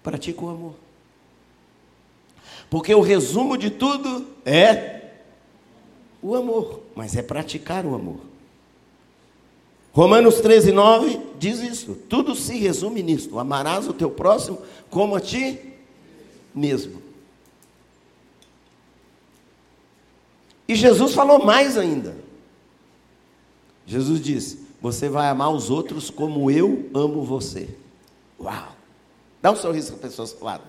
Pratica 0.03 0.45
o 0.45 0.49
amor. 0.49 0.75
Porque 2.69 2.93
o 2.93 3.01
resumo 3.01 3.57
de 3.57 3.71
tudo 3.71 4.27
é 4.45 4.96
o 6.27 6.35
amor, 6.35 6.81
mas 6.97 7.15
é 7.15 7.23
praticar 7.23 7.87
o 7.87 7.95
amor. 7.95 8.19
Romanos 9.93 10.41
13, 10.41 10.73
9 10.73 11.21
diz 11.39 11.61
isso. 11.61 11.95
Tudo 12.09 12.35
se 12.35 12.59
resume 12.59 13.01
nisto: 13.01 13.39
amarás 13.39 13.87
o 13.87 13.93
teu 13.93 14.11
próximo 14.11 14.61
como 14.91 15.15
a 15.15 15.21
ti 15.21 15.61
mesmo. 16.53 17.01
E 20.69 20.75
Jesus 20.75 21.15
falou 21.15 21.45
mais 21.45 21.79
ainda. 21.79 22.17
Jesus 23.87 24.21
disse: 24.21 24.67
Você 24.83 25.09
vai 25.09 25.29
amar 25.29 25.51
os 25.51 25.71
outros 25.71 26.11
como 26.11 26.51
eu 26.51 26.91
amo 26.93 27.23
você. 27.23 27.69
Uau! 28.41 28.75
Dá 29.41 29.53
um 29.53 29.57
sorriso 29.57 29.93
para 29.93 30.09
a 30.09 30.11
pessoa 30.11 30.27
do 30.27 30.45
lado. 30.45 30.65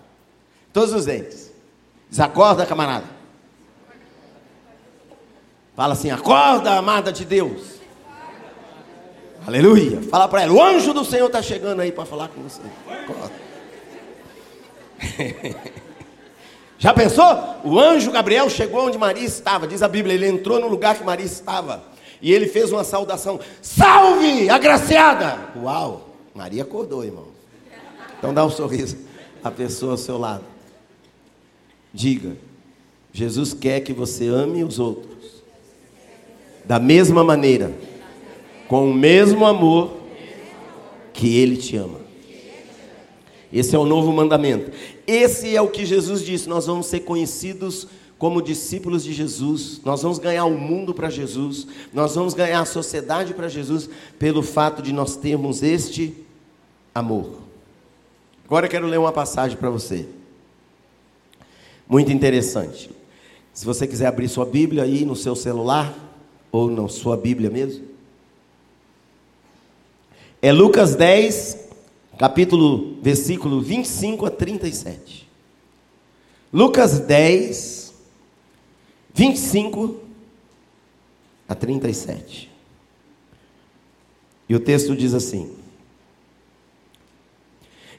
Todos 0.72 0.94
os 0.94 1.06
dentes. 1.06 1.52
Desacorda, 2.08 2.64
camarada. 2.64 3.17
Fala 5.78 5.94
assim: 5.94 6.10
acorda, 6.10 6.74
amada 6.74 7.14
de 7.14 7.24
Deus. 7.24 7.78
Aleluia. 9.46 10.02
Fala 10.10 10.28
para 10.28 10.42
ela: 10.42 10.52
o 10.52 10.62
anjo 10.62 10.92
do 10.92 11.06
Senhor 11.06 11.28
está 11.28 11.40
chegando 11.40 11.82
aí 11.82 11.92
para 11.92 12.04
falar 12.04 12.30
com 12.30 12.42
você. 12.42 12.64
Acorda. 12.90 13.32
Já 16.80 16.96
pensou? 16.96 17.58
O 17.64 17.80
anjo 17.80 18.12
Gabriel 18.12 18.50
chegou 18.50 18.88
onde 18.88 18.98
Maria 18.98 19.24
estava, 19.24 19.68
diz 19.68 19.84
a 19.84 19.88
Bíblia, 19.88 20.16
ele 20.16 20.28
entrou 20.28 20.60
no 20.60 20.68
lugar 20.68 20.96
que 20.98 21.04
Maria 21.04 21.26
estava 21.26 21.84
e 22.20 22.34
ele 22.34 22.48
fez 22.48 22.72
uma 22.72 22.84
saudação: 22.84 23.40
Salve, 23.62 24.50
agraciada! 24.50 25.38
Uau! 25.58 26.10
Maria 26.34 26.64
acordou, 26.64 27.04
irmão. 27.04 27.28
Então 28.18 28.34
dá 28.34 28.44
um 28.44 28.50
sorriso 28.50 28.98
à 29.44 29.52
pessoa 29.52 29.92
ao 29.92 29.98
seu 29.98 30.18
lado. 30.18 30.44
Diga: 31.94 32.36
Jesus 33.14 33.54
quer 33.54 33.82
que 33.82 33.94
você 33.94 34.28
ame 34.28 34.64
os 34.64 34.80
outros 34.80 35.17
da 36.68 36.80
mesma 36.80 37.24
maneira, 37.24 37.74
com 38.68 38.92
o 38.92 38.94
mesmo 38.94 39.46
amor 39.46 39.96
que 41.14 41.38
Ele 41.38 41.56
te 41.56 41.78
ama. 41.78 42.02
Esse 43.52 43.76
é 43.76 43.80
o 43.80 43.86
novo 43.86 44.12
mandamento. 44.12 44.72
Esse 45.08 45.56
é 45.56 45.62
o 45.62 45.70
que 45.70 45.86
Jesus 45.86 46.24
disse: 46.24 46.50
nós 46.50 46.66
vamos 46.68 46.88
ser 46.88 47.00
conhecidos 47.00 47.88
como 48.18 48.42
discípulos 48.42 49.04
de 49.04 49.14
Jesus, 49.14 49.80
nós 49.86 50.02
vamos 50.02 50.18
ganhar 50.18 50.46
o 50.46 50.58
mundo 50.58 50.92
para 50.92 51.08
Jesus, 51.08 51.68
nós 51.94 52.16
vamos 52.16 52.34
ganhar 52.34 52.62
a 52.62 52.66
sociedade 52.66 53.34
para 53.34 53.48
Jesus, 53.48 53.88
pelo 54.18 54.42
fato 54.42 54.82
de 54.82 54.92
nós 54.92 55.16
termos 55.16 55.62
este 55.62 56.16
amor. 56.96 57.38
Agora 58.44 58.66
eu 58.66 58.72
quero 58.72 58.88
ler 58.88 58.98
uma 58.98 59.12
passagem 59.12 59.56
para 59.56 59.70
você, 59.70 60.08
muito 61.88 62.12
interessante. 62.12 62.90
Se 63.54 63.64
você 63.64 63.86
quiser 63.86 64.08
abrir 64.08 64.28
sua 64.28 64.46
Bíblia 64.46 64.82
aí 64.82 65.06
no 65.06 65.16
seu 65.16 65.36
celular, 65.36 66.07
ou 66.58 66.72
na 66.72 66.88
sua 66.88 67.16
Bíblia 67.16 67.50
mesmo? 67.50 67.86
É 70.42 70.52
Lucas 70.52 70.96
10, 70.96 71.70
capítulo, 72.18 72.98
versículo 73.02 73.62
25 73.62 74.26
a 74.26 74.32
37. 74.32 75.28
Lucas 76.52 77.00
10, 77.00 77.94
25 79.14 80.00
a 81.48 81.56
37. 81.56 82.52
E 84.50 84.56
o 84.56 84.60
texto 84.60 84.96
diz 84.96 85.14
assim: 85.14 85.54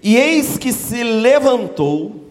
E 0.02 0.16
eis 0.16 0.56
que 0.56 0.72
se 0.72 1.02
levantou 1.02 2.24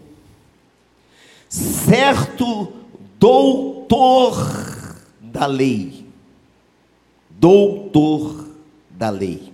certo 1.48 2.72
doutor 3.18 4.36
da 5.20 5.46
lei, 5.46 6.07
doutor 7.38 8.48
da 8.90 9.10
lei. 9.10 9.52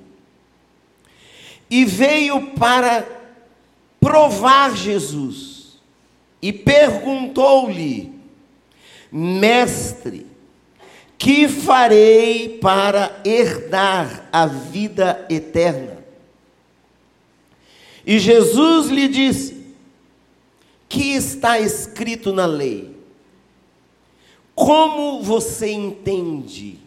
E 1.70 1.84
veio 1.84 2.52
para 2.52 3.06
provar 4.00 4.74
Jesus 4.76 5.78
e 6.40 6.52
perguntou-lhe: 6.52 8.12
Mestre, 9.10 10.26
que 11.18 11.48
farei 11.48 12.58
para 12.58 13.20
herdar 13.24 14.28
a 14.32 14.46
vida 14.46 15.26
eterna? 15.30 16.04
E 18.06 18.18
Jesus 18.18 18.88
lhe 18.88 19.08
disse: 19.08 19.74
Que 20.88 21.14
está 21.14 21.58
escrito 21.58 22.32
na 22.32 22.46
lei? 22.46 22.94
Como 24.54 25.22
você 25.22 25.72
entende? 25.72 26.83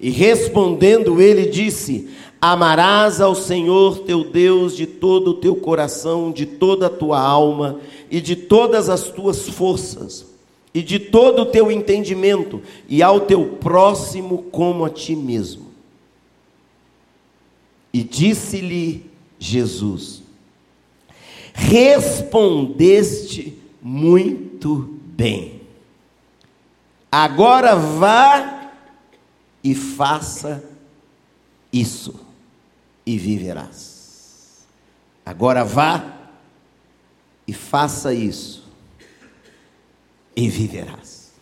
E 0.00 0.10
respondendo 0.10 1.20
ele 1.20 1.46
disse: 1.46 2.08
Amarás 2.40 3.20
ao 3.20 3.34
Senhor 3.34 3.98
teu 3.98 4.24
Deus 4.24 4.74
de 4.74 4.86
todo 4.86 5.32
o 5.32 5.34
teu 5.34 5.56
coração, 5.56 6.32
de 6.32 6.46
toda 6.46 6.86
a 6.86 6.90
tua 6.90 7.20
alma 7.20 7.78
e 8.10 8.18
de 8.20 8.34
todas 8.34 8.88
as 8.88 9.04
tuas 9.04 9.48
forças, 9.48 10.26
e 10.72 10.80
de 10.82 10.98
todo 10.98 11.42
o 11.42 11.46
teu 11.46 11.70
entendimento, 11.70 12.62
e 12.88 13.02
ao 13.02 13.20
teu 13.20 13.44
próximo 13.60 14.44
como 14.50 14.86
a 14.86 14.90
ti 14.90 15.14
mesmo. 15.14 15.66
E 17.92 18.02
disse-lhe 18.02 19.04
Jesus: 19.38 20.22
Respondeste 21.52 23.58
muito 23.82 24.98
bem. 25.14 25.60
Agora 27.12 27.74
vá 27.74 28.59
e 29.62 29.74
faça 29.74 30.62
isso, 31.72 32.26
e 33.04 33.18
viverás. 33.18 34.66
Agora 35.24 35.64
vá 35.64 36.30
e 37.46 37.52
faça 37.52 38.12
isso, 38.14 38.68
e 40.34 40.48
viverás. 40.48 41.32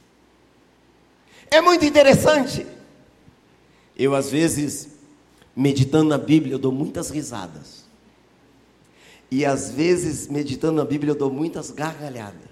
É 1.50 1.60
muito 1.60 1.84
interessante. 1.84 2.66
Eu, 3.96 4.14
às 4.14 4.30
vezes, 4.30 4.88
meditando 5.56 6.10
na 6.10 6.18
Bíblia, 6.18 6.54
eu 6.54 6.58
dou 6.58 6.72
muitas 6.72 7.10
risadas. 7.10 7.84
E 9.30 9.44
às 9.44 9.70
vezes, 9.70 10.28
meditando 10.28 10.76
na 10.76 10.84
Bíblia, 10.84 11.12
eu 11.12 11.16
dou 11.16 11.30
muitas 11.30 11.70
gargalhadas. 11.70 12.48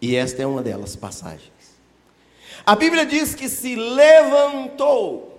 E 0.00 0.16
esta 0.16 0.42
é 0.42 0.46
uma 0.46 0.62
delas 0.62 0.96
passagens. 0.96 1.52
A 2.64 2.76
Bíblia 2.76 3.04
diz 3.04 3.34
que 3.34 3.48
se 3.48 3.74
levantou 3.74 5.32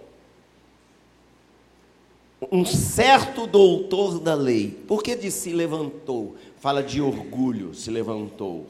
um 2.51 2.65
certo 2.65 3.47
doutor 3.47 4.19
da 4.19 4.35
lei. 4.35 4.69
Por 4.87 5.01
que 5.01 5.15
diz 5.15 5.33
se 5.33 5.53
levantou? 5.53 6.35
Fala 6.59 6.83
de 6.83 7.01
orgulho, 7.01 7.73
se 7.73 7.89
levantou. 7.89 8.67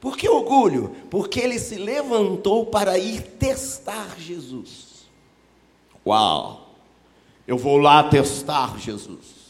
Por 0.00 0.16
que 0.16 0.28
orgulho? 0.28 0.96
Porque 1.10 1.40
ele 1.40 1.58
se 1.58 1.76
levantou 1.76 2.66
para 2.66 2.98
ir 2.98 3.22
testar 3.22 4.16
Jesus. 4.18 5.06
Uau! 6.04 6.70
Eu 7.46 7.56
vou 7.58 7.76
lá 7.76 8.02
testar 8.04 8.78
Jesus. 8.78 9.42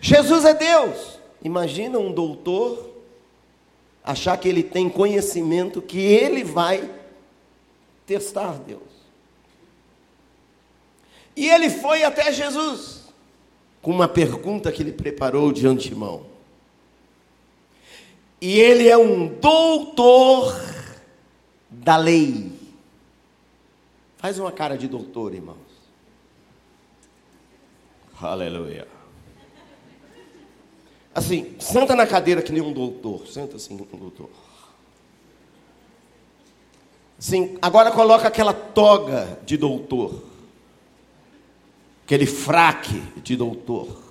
Jesus 0.00 0.44
é 0.44 0.54
Deus. 0.54 1.18
Imagina 1.44 1.98
um 1.98 2.10
doutor 2.10 2.91
achar 4.04 4.36
que 4.36 4.48
ele 4.48 4.62
tem 4.62 4.88
conhecimento 4.88 5.80
que 5.80 5.98
ele 5.98 6.42
vai 6.42 6.90
testar 8.06 8.58
Deus. 8.58 8.82
E 11.36 11.48
ele 11.48 11.70
foi 11.70 12.02
até 12.02 12.32
Jesus 12.32 13.02
com 13.80 13.90
uma 13.90 14.08
pergunta 14.08 14.70
que 14.70 14.82
ele 14.82 14.92
preparou 14.92 15.52
de 15.52 15.66
antemão. 15.66 16.26
E 18.40 18.58
ele 18.58 18.88
é 18.88 18.96
um 18.96 19.28
doutor 19.28 20.54
da 21.70 21.96
lei. 21.96 22.52
Faz 24.18 24.38
uma 24.38 24.52
cara 24.52 24.76
de 24.76 24.86
doutor, 24.86 25.34
irmãos. 25.34 25.56
Aleluia. 28.20 28.86
Assim, 31.14 31.54
senta 31.58 31.94
na 31.94 32.06
cadeira 32.06 32.42
que 32.42 32.52
nem 32.52 32.62
um 32.62 32.72
doutor. 32.72 33.26
Senta 33.26 33.56
assim, 33.56 33.74
um 33.74 33.98
doutor. 33.98 34.30
Sim, 37.18 37.56
agora 37.62 37.90
coloca 37.92 38.28
aquela 38.28 38.52
toga 38.52 39.38
de 39.44 39.56
doutor. 39.56 40.22
Aquele 42.04 42.26
fraque 42.26 43.00
de 43.22 43.36
doutor. 43.36 44.02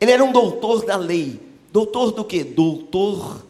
Ele 0.00 0.12
era 0.12 0.24
um 0.24 0.32
doutor 0.32 0.84
da 0.84 0.96
lei. 0.96 1.40
Doutor 1.72 2.10
do 2.12 2.24
que? 2.24 2.44
Doutor 2.44 3.44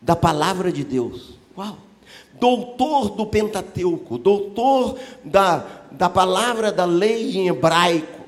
da 0.00 0.14
palavra 0.14 0.70
de 0.70 0.84
Deus. 0.84 1.34
Uau! 1.56 1.78
doutor 2.42 3.10
do 3.10 3.24
Pentateuco, 3.24 4.18
doutor 4.18 4.98
da, 5.22 5.64
da 5.92 6.10
palavra 6.10 6.72
da 6.72 6.84
lei 6.84 7.36
em 7.36 7.46
hebraico. 7.46 8.21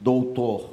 Doutor. 0.00 0.70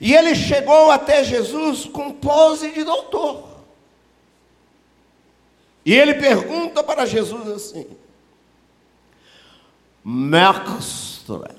E 0.00 0.14
ele 0.14 0.34
chegou 0.34 0.90
até 0.90 1.22
Jesus 1.22 1.84
com 1.84 2.12
pose 2.12 2.72
de 2.72 2.82
doutor. 2.82 3.44
E 5.84 5.94
ele 5.94 6.14
pergunta 6.14 6.82
para 6.82 7.06
Jesus 7.06 7.48
assim: 7.48 7.86
Mestre, 10.04 11.54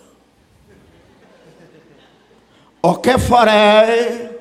o 2.81 2.95
que 2.95 3.17
farei 3.17 4.31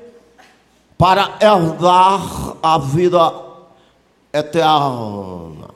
para 0.97 1.37
herdar 1.41 2.57
a 2.61 2.77
vida 2.77 3.51
eterna. 4.33 5.69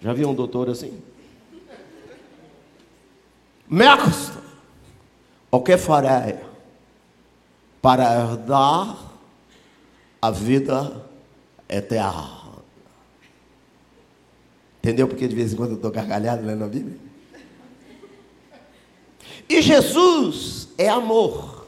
Já 0.00 0.12
viu 0.12 0.28
um 0.28 0.34
doutor 0.34 0.70
assim? 0.70 1.02
Mestre, 3.74 4.38
o 5.50 5.60
que 5.60 5.76
farei 5.76 6.38
para 7.82 8.04
herdar 8.04 8.96
a 10.22 10.30
vida 10.30 11.04
eterna? 11.68 12.44
Entendeu 14.78 15.08
porque 15.08 15.26
de 15.26 15.34
vez 15.34 15.52
em 15.52 15.56
quando 15.56 15.70
eu 15.70 15.76
estou 15.76 15.90
gargalhado 15.90 16.46
lendo 16.46 16.62
a 16.62 16.68
Bíblia? 16.68 16.96
E 19.48 19.60
Jesus 19.60 20.68
é 20.78 20.88
amor. 20.88 21.66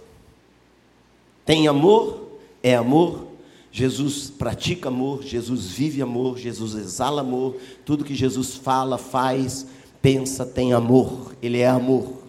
Tem 1.45 1.67
amor, 1.67 2.39
é 2.63 2.77
amor. 2.77 3.27
Jesus 3.73 4.31
pratica 4.31 4.91
amor, 4.91 5.25
Jesus 5.25 5.67
vive 5.67 6.01
amor, 6.01 6.39
Jesus 6.39 6.77
exala 6.77 7.23
amor. 7.23 7.57
Tudo 7.85 8.05
que 8.05 8.15
Jesus 8.15 8.55
fala, 8.55 8.97
faz, 8.97 9.67
pensa, 10.07 10.47
tem 10.47 10.73
amor. 10.73 11.35
Ele 11.43 11.59
é 11.59 11.67
amor. 11.67 12.23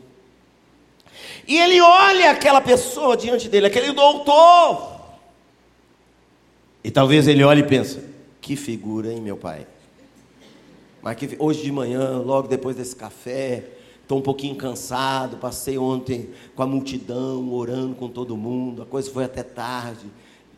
E 1.47 1.59
ele 1.59 1.79
olha 1.79 2.31
aquela 2.31 2.59
pessoa 2.59 3.15
diante 3.15 3.47
dele, 3.47 3.67
aquele 3.67 3.91
doutor. 3.91 4.99
E 6.83 6.89
talvez 6.89 7.27
ele 7.27 7.43
olhe 7.43 7.61
e 7.61 7.67
pense: 7.67 7.99
que 8.41 8.55
figura, 8.55 9.13
hein, 9.13 9.21
meu 9.21 9.37
pai? 9.37 9.67
Mas 11.03 11.17
que, 11.17 11.35
hoje 11.37 11.61
de 11.61 11.71
manhã, 11.71 12.17
logo 12.17 12.47
depois 12.47 12.75
desse 12.75 12.95
café, 12.95 13.63
Estou 14.01 14.19
um 14.19 14.21
pouquinho 14.21 14.55
cansado, 14.55 15.35
passei 15.35 15.77
ontem 15.77 16.29
com 16.55 16.63
a 16.63 16.65
multidão, 16.65 17.51
orando 17.51 17.93
com 17.93 18.07
todo 18.07 18.37
mundo, 18.37 18.83
a 18.83 18.85
coisa 18.85 19.11
foi 19.11 19.25
até 19.25 19.43
tarde. 19.43 20.05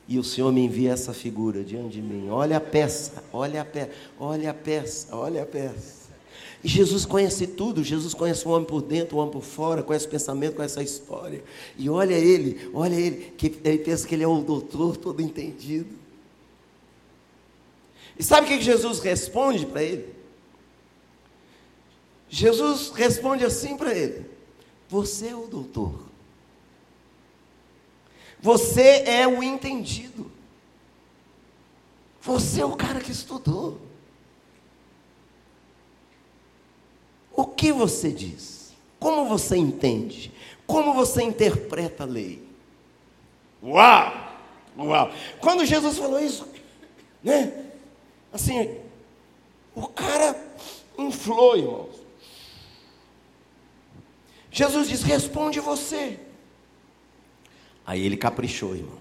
E 0.07 0.19
o 0.19 0.23
Senhor 0.23 0.53
me 0.53 0.63
envia 0.63 0.91
essa 0.91 1.13
figura 1.13 1.63
diante 1.63 1.93
de 1.93 2.01
mim. 2.03 2.29
Olha 2.29 2.57
a 2.57 2.61
peça, 2.61 3.23
olha 3.33 3.61
a 3.61 3.65
peça, 3.65 3.89
olha 4.19 4.51
a 4.51 4.53
peça, 4.53 5.15
olha 5.15 5.41
a 5.41 5.45
peça. 5.47 5.98
E 6.63 6.67
Jesus 6.67 7.05
conhece 7.05 7.47
tudo, 7.47 7.83
Jesus 7.83 8.13
conhece 8.13 8.45
o 8.47 8.51
homem 8.51 8.67
por 8.67 8.81
dentro, 8.81 9.15
o 9.15 9.19
homem 9.19 9.31
por 9.31 9.43
fora, 9.43 9.81
conhece 9.81 10.07
o 10.07 10.09
pensamento, 10.09 10.55
conhece 10.55 10.77
a 10.79 10.83
história. 10.83 11.43
E 11.77 11.89
olha 11.89 12.15
ele, 12.15 12.69
olha 12.73 12.95
ele, 12.95 13.31
que 13.37 13.47
ele 13.63 13.77
pensa 13.77 14.05
que 14.05 14.13
ele 14.13 14.23
é 14.23 14.27
o 14.27 14.41
doutor 14.41 14.97
todo 14.97 15.21
entendido. 15.21 15.95
E 18.17 18.23
sabe 18.23 18.45
o 18.45 18.49
que 18.49 18.61
Jesus 18.61 18.99
responde 18.99 19.65
para 19.65 19.81
ele? 19.81 20.13
Jesus 22.29 22.89
responde 22.89 23.45
assim 23.45 23.77
para 23.77 23.93
ele: 23.93 24.29
Você 24.89 25.27
é 25.27 25.35
o 25.35 25.47
doutor. 25.47 26.09
Você 28.41 29.03
é 29.05 29.25
o 29.25 29.41
entendido. 29.41 30.29
Você 32.21 32.61
é 32.61 32.65
o 32.65 32.75
cara 32.75 32.99
que 32.99 33.11
estudou. 33.11 33.88
O 37.39 37.45
que 37.45 37.71
você 37.71 38.11
diz? 38.11 38.73
Como 38.99 39.25
você 39.25 39.55
entende? 39.55 40.29
Como 40.67 40.93
você 40.93 41.23
interpreta 41.23 42.03
a 42.03 42.05
lei? 42.05 42.45
Uau! 43.63 44.13
Uau! 44.77 45.09
Quando 45.39 45.65
Jesus 45.65 45.97
falou 45.97 46.19
isso, 46.19 46.45
né? 47.23 47.71
Assim, 48.33 48.75
o 49.73 49.87
cara 49.87 50.35
inflou, 50.97 51.55
irmãos. 51.55 51.95
Jesus 54.51 54.89
diz: 54.89 55.01
responde 55.01 55.61
você. 55.61 56.19
Aí 57.85 58.05
ele 58.05 58.17
caprichou, 58.17 58.75
irmãos. 58.75 58.98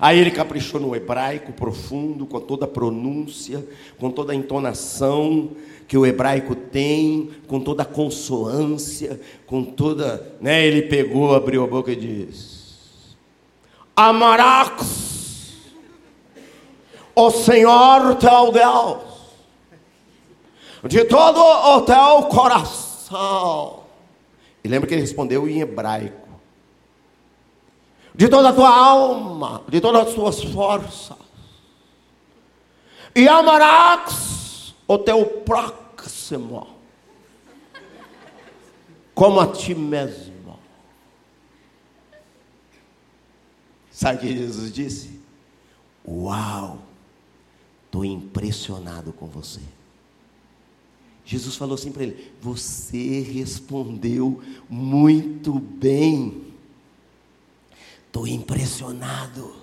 Aí 0.00 0.18
ele 0.18 0.30
caprichou 0.30 0.80
no 0.80 0.96
hebraico 0.96 1.52
profundo, 1.52 2.24
com 2.24 2.40
toda 2.40 2.64
a 2.64 2.68
pronúncia, 2.68 3.64
com 3.98 4.10
toda 4.10 4.32
a 4.32 4.34
entonação 4.34 5.50
que 5.86 5.98
o 5.98 6.06
hebraico 6.06 6.54
tem, 6.54 7.30
com 7.46 7.60
toda 7.60 7.82
a 7.82 7.86
consoância, 7.86 9.20
com 9.46 9.62
toda. 9.62 10.36
Né, 10.40 10.64
ele 10.66 10.82
pegou, 10.82 11.34
abriu 11.34 11.64
a 11.64 11.66
boca 11.66 11.92
e 11.92 11.96
disse: 11.96 12.60
amarás 13.94 15.58
o 17.14 17.30
Senhor 17.30 18.14
teu 18.14 18.52
Deus 18.52 19.10
de 20.84 21.04
todo 21.04 21.40
o 21.40 21.82
teu 21.82 22.22
coração. 22.30 23.80
E 24.64 24.68
lembra 24.68 24.88
que 24.88 24.94
ele 24.94 25.02
respondeu 25.02 25.48
em 25.48 25.60
hebraico: 25.60 26.19
de 28.20 28.28
toda 28.28 28.50
a 28.50 28.52
tua 28.52 28.68
alma, 28.68 29.64
de 29.66 29.80
todas 29.80 30.08
as 30.08 30.14
tuas 30.14 30.44
forças, 30.44 31.16
e 33.16 33.26
amarás 33.26 34.74
o 34.86 34.98
teu 34.98 35.24
próximo 35.24 36.68
como 39.14 39.40
a 39.40 39.46
ti 39.46 39.74
mesmo. 39.74 40.58
Sabe 43.90 44.18
o 44.18 44.20
que 44.20 44.36
Jesus 44.36 44.70
disse? 44.70 45.18
Uau, 46.06 46.78
estou 47.86 48.04
impressionado 48.04 49.14
com 49.14 49.28
você. 49.28 49.62
Jesus 51.24 51.56
falou 51.56 51.74
assim 51.74 51.90
para 51.90 52.02
ele: 52.02 52.34
Você 52.42 53.22
respondeu 53.22 54.42
muito 54.68 55.54
bem. 55.54 56.49
Estou 58.10 58.26
impressionado. 58.26 59.54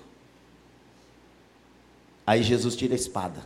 Aí 2.26 2.42
Jesus 2.42 2.74
tira 2.74 2.94
a 2.94 2.96
espada. 2.96 3.44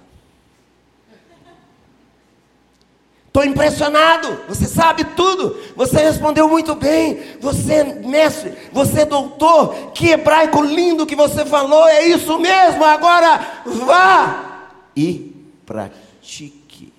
Estou 3.27 3.45
impressionado, 3.45 4.45
você 4.47 4.67
sabe 4.67 5.05
tudo, 5.05 5.59
você 5.75 5.99
respondeu 5.99 6.49
muito 6.49 6.75
bem, 6.75 7.39
você 7.41 7.77
é 7.77 7.85
mestre, 7.95 8.53
você 8.71 9.01
é 9.01 9.07
doutor, 9.07 9.91
que 9.93 10.11
hebraico 10.11 10.63
lindo 10.63 11.07
que 11.07 11.17
você 11.17 11.45
falou, 11.47 11.89
é 11.89 12.07
isso 12.07 12.39
mesmo, 12.39 12.85
agora 12.85 13.63
vá 13.65 14.71
e 14.95 15.35
pratique. 15.65 16.93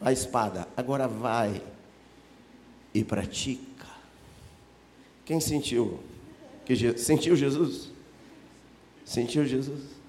A 0.00 0.12
espada, 0.12 0.68
agora 0.76 1.08
vai 1.08 1.62
e 2.94 3.02
pratica. 3.02 3.86
Quem 5.24 5.40
sentiu? 5.40 6.11
Que 6.64 6.98
sentiu 6.98 7.34
Jesus? 7.36 7.90
Sentiu 9.04 9.44
Jesus? 9.44 10.02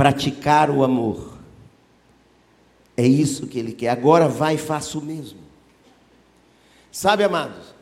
praticar 0.00 0.70
o 0.70 0.82
amor. 0.82 1.34
É 2.96 3.06
isso 3.06 3.46
que 3.46 3.58
ele 3.58 3.74
quer. 3.74 3.90
Agora 3.90 4.26
vai 4.28 4.54
e 4.54 4.58
faça 4.58 4.96
o 4.96 5.02
mesmo. 5.02 5.40
Sabe, 6.90 7.22
amados, 7.22 7.74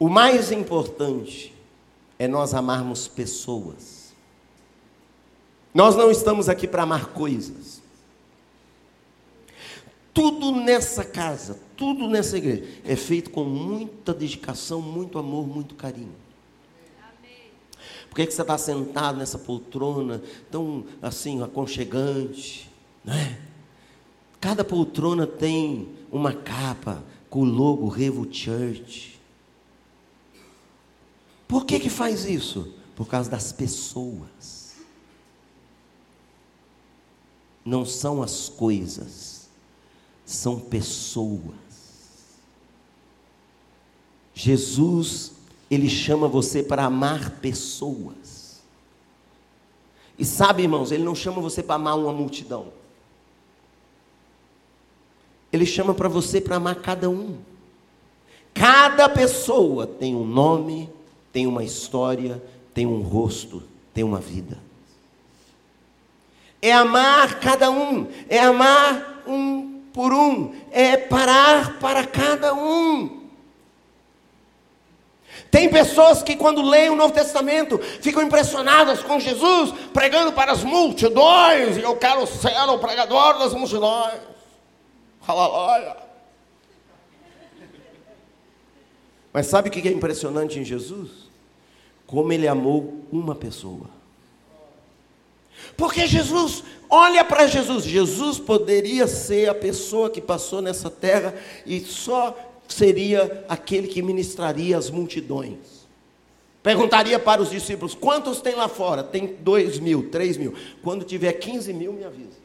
o 0.00 0.08
mais 0.08 0.50
importante 0.50 1.54
é 2.18 2.26
nós 2.26 2.54
amarmos 2.54 3.06
pessoas. 3.06 4.12
Nós 5.72 5.94
não 5.94 6.10
estamos 6.10 6.48
aqui 6.48 6.66
para 6.66 6.82
amar 6.82 7.10
coisas. 7.10 7.80
Tudo 10.12 10.50
nessa 10.50 11.04
casa, 11.04 11.60
tudo 11.80 12.06
nessa 12.06 12.36
igreja 12.36 12.62
é 12.84 12.94
feito 12.94 13.30
com 13.30 13.42
muita 13.42 14.12
dedicação, 14.12 14.82
muito 14.82 15.18
amor, 15.18 15.48
muito 15.48 15.74
carinho. 15.74 16.12
Por 18.10 18.16
que, 18.16 18.26
que 18.26 18.34
você 18.34 18.42
está 18.42 18.58
sentado 18.58 19.16
nessa 19.16 19.38
poltrona 19.38 20.22
tão 20.50 20.84
assim, 21.00 21.42
aconchegante? 21.42 22.70
Né? 23.02 23.40
Cada 24.38 24.62
poltrona 24.62 25.26
tem 25.26 25.88
uma 26.12 26.34
capa 26.34 27.02
com 27.30 27.40
o 27.40 27.44
logo 27.44 27.88
Revo 27.88 28.28
Church. 28.30 29.18
Por 31.48 31.64
que, 31.64 31.80
que 31.80 31.88
faz 31.88 32.26
isso? 32.26 32.74
Por 32.94 33.06
causa 33.06 33.30
das 33.30 33.52
pessoas. 33.52 34.74
Não 37.64 37.86
são 37.86 38.22
as 38.22 38.50
coisas, 38.50 39.48
são 40.26 40.60
pessoas. 40.60 41.69
Jesus 44.34 45.32
ele 45.70 45.88
chama 45.88 46.26
você 46.26 46.62
para 46.62 46.84
amar 46.84 47.30
pessoas. 47.40 48.60
E 50.18 50.24
sabe, 50.24 50.64
irmãos, 50.64 50.90
Ele 50.90 51.04
não 51.04 51.14
chama 51.14 51.40
você 51.40 51.62
para 51.62 51.76
amar 51.76 51.96
uma 51.96 52.12
multidão. 52.12 52.66
Ele 55.52 55.64
chama 55.64 55.94
para 55.94 56.08
você 56.08 56.40
para 56.40 56.56
amar 56.56 56.74
cada 56.76 57.08
um. 57.08 57.38
Cada 58.52 59.08
pessoa 59.08 59.86
tem 59.86 60.14
um 60.14 60.26
nome, 60.26 60.90
tem 61.32 61.46
uma 61.46 61.62
história, 61.62 62.42
tem 62.74 62.84
um 62.84 63.00
rosto, 63.00 63.62
tem 63.94 64.02
uma 64.02 64.18
vida. 64.18 64.58
É 66.60 66.72
amar 66.72 67.38
cada 67.38 67.70
um, 67.70 68.08
é 68.28 68.40
amar 68.40 69.22
um 69.26 69.80
por 69.92 70.12
um, 70.12 70.52
é 70.70 70.96
parar 70.96 71.78
para 71.78 72.06
cada 72.06 72.52
um. 72.52 73.19
Tem 75.50 75.68
pessoas 75.68 76.22
que, 76.22 76.36
quando 76.36 76.62
leem 76.62 76.90
o 76.90 76.96
Novo 76.96 77.12
Testamento, 77.12 77.78
ficam 77.78 78.22
impressionadas 78.22 79.02
com 79.02 79.18
Jesus 79.18 79.74
pregando 79.92 80.32
para 80.32 80.52
as 80.52 80.62
multidões, 80.62 81.76
e 81.76 81.82
eu 81.82 81.96
quero 81.96 82.26
ser 82.26 82.56
o 82.68 82.78
pregador 82.78 83.38
das 83.38 83.52
multidões. 83.52 84.20
Aleluia. 85.26 85.96
Mas 89.32 89.46
sabe 89.46 89.68
o 89.68 89.72
que 89.72 89.86
é 89.86 89.92
impressionante 89.92 90.58
em 90.58 90.64
Jesus? 90.64 91.10
Como 92.06 92.32
ele 92.32 92.48
amou 92.48 93.04
uma 93.12 93.34
pessoa. 93.34 93.88
Porque 95.76 96.06
Jesus, 96.06 96.64
olha 96.88 97.24
para 97.24 97.46
Jesus, 97.46 97.84
Jesus 97.84 98.38
poderia 98.38 99.06
ser 99.06 99.48
a 99.48 99.54
pessoa 99.54 100.10
que 100.10 100.20
passou 100.20 100.60
nessa 100.60 100.90
terra 100.90 101.34
e 101.64 101.80
só 101.80 102.36
seria 102.74 103.44
aquele 103.48 103.88
que 103.88 104.02
ministraria 104.02 104.76
as 104.76 104.90
multidões. 104.90 105.80
Perguntaria 106.62 107.18
para 107.18 107.40
os 107.40 107.50
discípulos: 107.50 107.94
quantos 107.94 108.40
tem 108.40 108.54
lá 108.54 108.68
fora? 108.68 109.02
Tem 109.02 109.36
dois 109.40 109.78
mil, 109.78 110.10
três 110.10 110.36
mil. 110.36 110.54
Quando 110.82 111.04
tiver 111.04 111.32
15 111.32 111.72
mil, 111.72 111.92
me 111.92 112.04
avisa. 112.04 112.38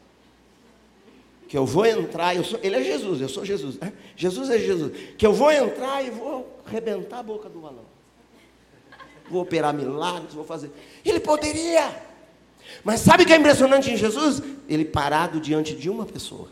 Que 1.48 1.56
eu 1.56 1.64
vou 1.64 1.86
entrar, 1.86 2.34
eu 2.34 2.42
sou, 2.42 2.58
ele 2.62 2.76
é 2.76 2.82
Jesus, 2.82 3.20
eu 3.20 3.28
sou 3.28 3.44
Jesus. 3.44 3.78
Né? 3.78 3.92
Jesus 4.16 4.50
é 4.50 4.58
Jesus. 4.58 4.92
Que 5.16 5.26
eu 5.26 5.32
vou 5.32 5.52
entrar 5.52 6.04
e 6.04 6.10
vou 6.10 6.60
arrebentar 6.66 7.20
a 7.20 7.22
boca 7.22 7.48
do 7.48 7.60
balão. 7.60 7.84
Vou 9.30 9.42
operar 9.42 9.72
milagres, 9.72 10.34
vou 10.34 10.44
fazer. 10.44 10.70
Ele 11.04 11.20
poderia. 11.20 12.04
Mas 12.82 13.00
sabe 13.00 13.22
o 13.22 13.26
que 13.26 13.32
é 13.32 13.36
impressionante 13.36 13.90
em 13.90 13.96
Jesus? 13.96 14.42
Ele 14.68 14.84
parado 14.84 15.40
diante 15.40 15.74
de 15.74 15.88
uma 15.88 16.04
pessoa. 16.04 16.48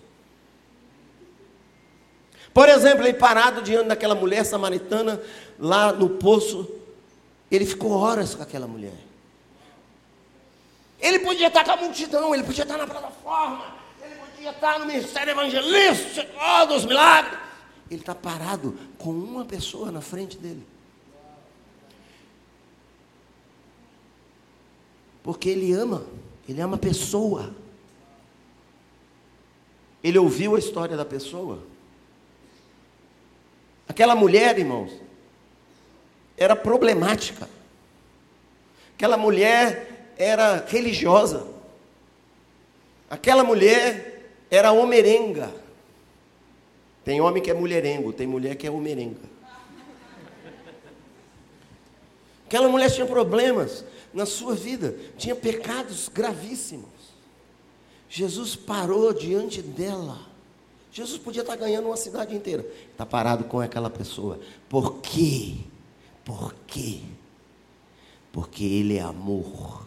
Por 2.54 2.68
exemplo, 2.68 3.04
ele 3.04 3.14
parado 3.14 3.60
diante 3.60 3.88
daquela 3.88 4.14
mulher 4.14 4.44
samaritana 4.44 5.20
lá 5.58 5.92
no 5.92 6.08
poço, 6.08 6.70
ele 7.50 7.66
ficou 7.66 7.90
horas 7.90 8.36
com 8.36 8.44
aquela 8.44 8.68
mulher. 8.68 8.94
Ele 11.00 11.18
podia 11.18 11.48
estar 11.48 11.64
com 11.64 11.72
a 11.72 11.76
multidão, 11.76 12.32
ele 12.32 12.44
podia 12.44 12.62
estar 12.62 12.78
na 12.78 12.86
plataforma, 12.86 13.74
ele 14.00 14.14
podia 14.14 14.50
estar 14.50 14.78
no 14.78 14.86
ministério 14.86 15.32
evangelístico, 15.32 16.30
oh, 16.40 16.66
dos 16.66 16.84
milagres. 16.84 17.36
Ele 17.90 18.00
está 18.00 18.14
parado 18.14 18.78
com 18.98 19.10
uma 19.10 19.44
pessoa 19.44 19.90
na 19.90 20.00
frente 20.00 20.38
dele. 20.38 20.64
Porque 25.24 25.48
ele 25.48 25.72
ama, 25.72 26.06
ele 26.48 26.60
ama 26.60 26.76
a 26.76 26.78
pessoa. 26.78 27.52
Ele 30.02 30.18
ouviu 30.18 30.54
a 30.54 30.58
história 30.58 30.96
da 30.96 31.04
pessoa. 31.04 31.73
Aquela 33.88 34.14
mulher, 34.14 34.58
irmãos, 34.58 34.92
era 36.36 36.56
problemática. 36.56 37.48
Aquela 38.96 39.16
mulher 39.16 40.12
era 40.16 40.64
religiosa. 40.66 41.46
Aquela 43.08 43.44
mulher 43.44 44.30
era 44.50 44.72
homerenga. 44.72 45.52
Tem 47.04 47.20
homem 47.20 47.42
que 47.42 47.50
é 47.50 47.54
mulherengo, 47.54 48.12
tem 48.12 48.26
mulher 48.26 48.56
que 48.56 48.66
é 48.66 48.70
homerenga. 48.70 49.34
Aquela 52.46 52.68
mulher 52.68 52.90
tinha 52.90 53.06
problemas 53.06 53.84
na 54.12 54.24
sua 54.24 54.54
vida, 54.54 54.96
tinha 55.18 55.34
pecados 55.34 56.08
gravíssimos. 56.08 56.88
Jesus 58.08 58.54
parou 58.54 59.12
diante 59.12 59.60
dela 59.60 60.33
Jesus 60.94 61.18
podia 61.18 61.42
estar 61.42 61.56
ganhando 61.56 61.88
uma 61.88 61.96
cidade 61.96 62.36
inteira. 62.36 62.64
Está 62.92 63.04
parado 63.04 63.44
com 63.44 63.58
aquela 63.58 63.90
pessoa. 63.90 64.38
Por 64.68 65.00
quê? 65.00 65.56
Por 66.24 66.54
quê? 66.68 67.00
Porque 68.30 68.64
Ele 68.64 68.96
é 68.96 69.00
amor. 69.00 69.84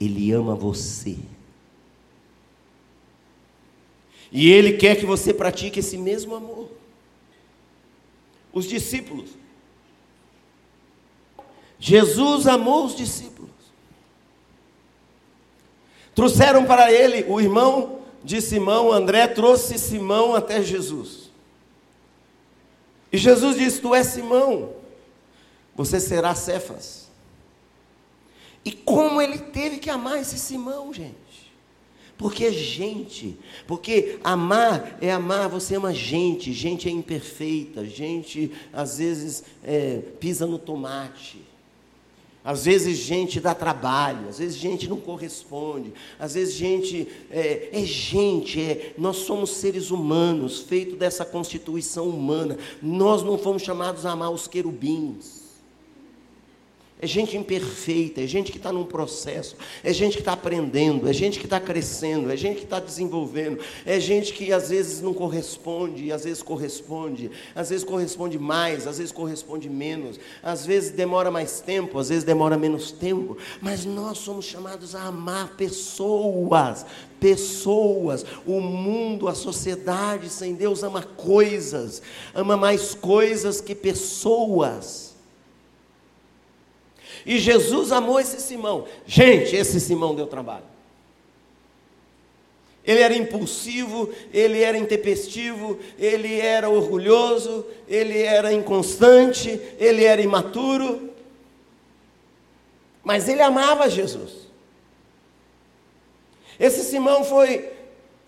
Ele 0.00 0.32
ama 0.32 0.54
você. 0.54 1.18
E 4.32 4.50
Ele 4.50 4.72
quer 4.78 4.96
que 4.96 5.04
você 5.04 5.34
pratique 5.34 5.80
esse 5.80 5.98
mesmo 5.98 6.34
amor. 6.34 6.70
Os 8.54 8.66
discípulos 8.66 9.42
Jesus 11.82 12.46
amou 12.46 12.86
os 12.86 12.94
discípulos. 12.94 13.50
Trouxeram 16.14 16.64
para 16.64 16.92
ele 16.92 17.24
o 17.28 17.40
irmão 17.40 18.01
de 18.24 18.40
Simão, 18.40 18.92
André, 18.92 19.26
trouxe 19.26 19.78
Simão 19.78 20.34
até 20.34 20.62
Jesus. 20.62 21.30
E 23.12 23.18
Jesus 23.18 23.56
disse: 23.56 23.80
Tu 23.80 23.94
és 23.94 24.06
Simão, 24.06 24.74
você 25.74 26.00
será 26.00 26.34
Cefas. 26.34 27.10
E 28.64 28.70
como 28.70 29.20
ele 29.20 29.38
teve 29.38 29.78
que 29.78 29.90
amar 29.90 30.20
esse 30.20 30.38
Simão, 30.38 30.92
gente? 30.94 31.16
Porque 32.16 32.44
é 32.44 32.52
gente, 32.52 33.36
porque 33.66 34.20
amar 34.22 34.96
é 35.00 35.10
amar, 35.10 35.48
você 35.48 35.74
ama 35.74 35.92
gente, 35.92 36.52
gente 36.52 36.88
é 36.88 36.92
imperfeita, 36.92 37.84
gente 37.84 38.52
às 38.72 38.98
vezes 38.98 39.42
é, 39.64 39.98
pisa 40.20 40.46
no 40.46 40.58
tomate. 40.58 41.51
Às 42.44 42.64
vezes 42.64 42.98
gente 42.98 43.40
dá 43.40 43.54
trabalho, 43.54 44.28
às 44.28 44.38
vezes 44.38 44.56
gente 44.56 44.88
não 44.88 44.96
corresponde, 44.96 45.92
às 46.18 46.34
vezes 46.34 46.54
gente 46.54 47.06
é, 47.30 47.68
é 47.72 47.84
gente, 47.84 48.60
é, 48.60 48.94
nós 48.98 49.18
somos 49.18 49.50
seres 49.50 49.90
humanos, 49.90 50.60
feito 50.60 50.96
dessa 50.96 51.24
constituição 51.24 52.08
humana. 52.08 52.58
Nós 52.82 53.22
não 53.22 53.38
fomos 53.38 53.62
chamados 53.62 54.04
a 54.04 54.10
amar 54.10 54.30
os 54.30 54.48
querubins. 54.48 55.41
É 57.02 57.06
gente 57.08 57.36
imperfeita, 57.36 58.20
é 58.20 58.28
gente 58.28 58.52
que 58.52 58.58
está 58.58 58.72
num 58.72 58.84
processo, 58.84 59.56
é 59.82 59.92
gente 59.92 60.12
que 60.12 60.20
está 60.20 60.34
aprendendo, 60.34 61.08
é 61.08 61.12
gente 61.12 61.36
que 61.40 61.46
está 61.46 61.58
crescendo, 61.58 62.30
é 62.30 62.36
gente 62.36 62.58
que 62.58 62.62
está 62.62 62.78
desenvolvendo, 62.78 63.58
é 63.84 63.98
gente 63.98 64.32
que 64.32 64.52
às 64.52 64.70
vezes 64.70 65.02
não 65.02 65.12
corresponde, 65.12 66.12
às 66.12 66.22
vezes 66.22 66.44
corresponde, 66.44 67.28
às 67.56 67.70
vezes 67.70 67.84
corresponde 67.84 68.38
mais, 68.38 68.86
às 68.86 68.98
vezes 68.98 69.10
corresponde 69.10 69.68
menos, 69.68 70.20
às 70.40 70.64
vezes 70.64 70.92
demora 70.92 71.28
mais 71.28 71.60
tempo, 71.60 71.98
às 71.98 72.08
vezes 72.08 72.22
demora 72.22 72.56
menos 72.56 72.92
tempo, 72.92 73.36
mas 73.60 73.84
nós 73.84 74.18
somos 74.18 74.44
chamados 74.44 74.94
a 74.94 75.02
amar 75.02 75.56
pessoas, 75.56 76.86
pessoas. 77.18 78.24
O 78.46 78.60
mundo, 78.60 79.26
a 79.26 79.34
sociedade 79.34 80.28
sem 80.28 80.54
Deus 80.54 80.84
ama 80.84 81.02
coisas, 81.02 82.00
ama 82.32 82.56
mais 82.56 82.94
coisas 82.94 83.60
que 83.60 83.74
pessoas. 83.74 85.11
E 87.24 87.38
Jesus 87.38 87.92
amou 87.92 88.18
esse 88.18 88.40
Simão. 88.40 88.86
Gente, 89.06 89.54
esse 89.54 89.80
Simão 89.80 90.14
deu 90.14 90.26
trabalho. 90.26 90.64
Ele 92.84 93.00
era 93.00 93.14
impulsivo, 93.14 94.10
ele 94.32 94.60
era 94.60 94.76
intempestivo, 94.76 95.78
ele 95.96 96.40
era 96.40 96.68
orgulhoso, 96.68 97.64
ele 97.88 98.20
era 98.20 98.52
inconstante, 98.52 99.60
ele 99.78 100.04
era 100.04 100.20
imaturo. 100.20 101.10
Mas 103.04 103.28
ele 103.28 103.40
amava 103.40 103.88
Jesus. 103.88 104.48
Esse 106.58 106.82
Simão 106.82 107.24
foi 107.24 107.70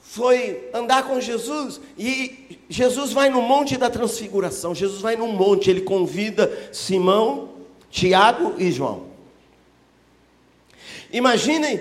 foi 0.00 0.68
andar 0.72 1.08
com 1.08 1.18
Jesus 1.18 1.80
e 1.98 2.60
Jesus 2.68 3.12
vai 3.12 3.30
no 3.30 3.42
monte 3.42 3.76
da 3.76 3.90
transfiguração. 3.90 4.74
Jesus 4.74 5.00
vai 5.00 5.16
no 5.16 5.26
monte, 5.26 5.70
ele 5.70 5.80
convida 5.80 6.68
Simão 6.70 7.53
Tiago 7.94 8.56
e 8.58 8.72
João. 8.72 9.04
Imaginem 11.12 11.80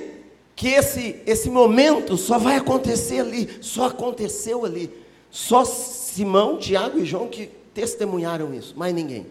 que 0.55 0.67
esse, 0.67 1.19
esse 1.25 1.49
momento 1.49 2.15
só 2.17 2.37
vai 2.37 2.57
acontecer 2.57 3.21
ali, 3.21 3.49
só 3.61 3.87
aconteceu 3.87 4.63
ali. 4.63 4.91
Só 5.31 5.65
Simão, 5.65 6.59
Tiago 6.59 6.99
e 6.99 7.05
João 7.05 7.27
que 7.27 7.47
testemunharam 7.73 8.53
isso, 8.53 8.77
mais 8.77 8.93
ninguém. 8.93 9.25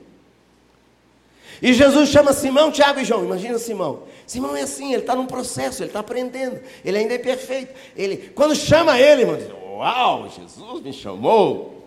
E 1.62 1.73
Jesus 1.73 2.09
chama 2.09 2.33
Simão, 2.33 2.73
Tiago 2.73 2.99
e 2.99 3.05
João. 3.05 3.25
Imagina 3.25 3.61
Simão. 3.61 4.03
Simão 4.27 4.57
é 4.57 4.62
assim, 4.62 4.92
ele 4.92 5.03
está 5.03 5.14
num 5.14 5.27
processo, 5.27 5.85
ele 5.85 5.90
está 5.90 6.01
aprendendo, 6.01 6.61
ele 6.85 6.99
ainda 6.99 7.14
é 7.14 7.18
perfeito. 7.18 7.73
Ele, 7.97 8.33
quando 8.35 8.57
chama 8.57 8.99
ele, 8.99 9.23
irmão, 9.23 9.37
diz, 9.37 9.49
Uau, 9.53 10.29
Jesus 10.29 10.83
me 10.83 10.92
chamou. 10.92 11.87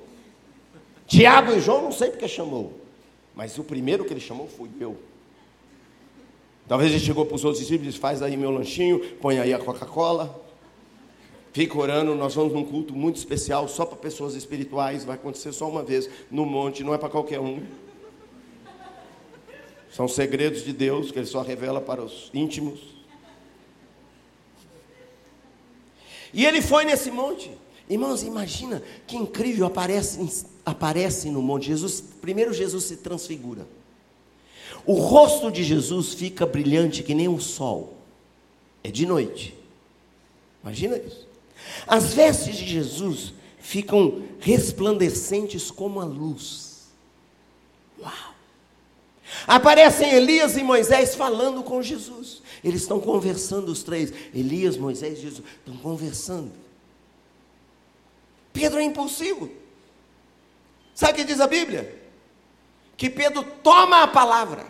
Tiago 1.06 1.52
e 1.52 1.60
João, 1.60 1.82
não 1.82 1.92
sei 1.92 2.12
porque 2.12 2.30
chamou. 2.30 2.85
Mas 3.36 3.58
o 3.58 3.64
primeiro 3.64 4.06
que 4.06 4.14
ele 4.14 4.20
chamou 4.20 4.48
fui 4.48 4.70
eu. 4.80 4.98
Talvez 6.68 6.92
ele 6.92 7.00
chegou 7.00 7.26
para 7.26 7.36
os 7.36 7.44
outros 7.44 7.62
discípulos 7.62 7.88
e 7.88 7.90
disse: 7.90 8.00
Faz 8.00 8.22
aí 8.22 8.38
meu 8.38 8.50
lanchinho, 8.50 9.00
põe 9.22 9.40
aí 9.40 9.54
a 9.54 9.60
Coca-Cola. 9.60 10.44
Fica 11.52 11.78
orando, 11.78 12.16
nós 12.16 12.36
vamos 12.36 12.54
num 12.54 12.66
culto 12.66 12.94
muito 12.94 13.16
especial, 13.16 13.68
só 13.68 13.86
para 13.86 13.96
pessoas 13.96 14.36
espirituais, 14.36 15.06
vai 15.06 15.16
acontecer 15.16 15.54
só 15.54 15.70
uma 15.70 15.84
vez 15.84 16.10
no 16.30 16.46
monte, 16.46 16.84
não 16.84 16.94
é 16.94 16.98
para 16.98 17.08
qualquer 17.08 17.40
um. 17.40 17.64
São 19.90 20.08
segredos 20.08 20.66
de 20.66 20.74
Deus 20.74 21.12
que 21.12 21.20
Ele 21.20 21.26
só 21.26 21.42
revela 21.42 21.80
para 21.80 22.04
os 22.04 22.30
íntimos. 22.34 22.96
E 26.34 26.46
ele 26.46 26.62
foi 26.62 26.84
nesse 26.84 27.10
monte. 27.10 27.50
Irmãos, 27.90 28.22
imagina 28.22 28.84
que 29.08 29.16
incrível 29.16 29.66
aparece, 29.66 30.20
aparece 30.66 31.30
no 31.30 31.42
monte. 31.42 31.68
Jesus, 31.68 32.02
primeiro 32.02 32.54
Jesus 32.54 32.86
se 32.86 32.98
transfigura. 32.98 33.68
O 34.86 34.94
rosto 34.94 35.52
de 35.52 35.64
Jesus 35.64 36.14
fica 36.14 36.46
brilhante 36.46 37.04
que 37.04 37.14
nem 37.14 37.28
o 37.28 37.40
sol. 37.40 37.96
É 38.84 38.90
de 38.90 39.06
noite. 39.06 39.56
Imagina 40.64 40.98
isso. 40.98 41.28
As 41.88 42.14
vestes 42.14 42.56
de 42.56 42.66
Jesus 42.66 43.34
ficam 43.60 44.24
resplandecentes 44.40 45.72
como 45.72 46.00
a 46.00 46.06
luz. 46.06 46.88
Uau! 48.00 48.36
Aparecem 49.48 50.14
Elias 50.14 50.56
e 50.56 50.64
Moisés 50.64 51.16
falando 51.16 51.64
com 51.64 51.82
Jesus. 51.82 52.42
Eles 52.64 52.82
estão 52.82 53.00
conversando, 53.00 53.70
os 53.70 53.84
três. 53.84 54.14
Elias, 54.34 54.78
Moisés 54.78 55.18
e 55.18 55.22
Jesus 55.22 55.44
estão 55.60 55.78
conversando. 55.78 56.52
Pedro 58.54 58.80
é 58.80 58.84
impulsivo. 58.84 59.50
Sabe 60.96 61.12
o 61.12 61.16
que 61.18 61.24
diz 61.26 61.42
a 61.42 61.48
Bíblia? 61.48 62.02
Que 62.96 63.10
Pedro 63.10 63.44
toma 63.62 64.04
a 64.04 64.08
palavra. 64.08 64.66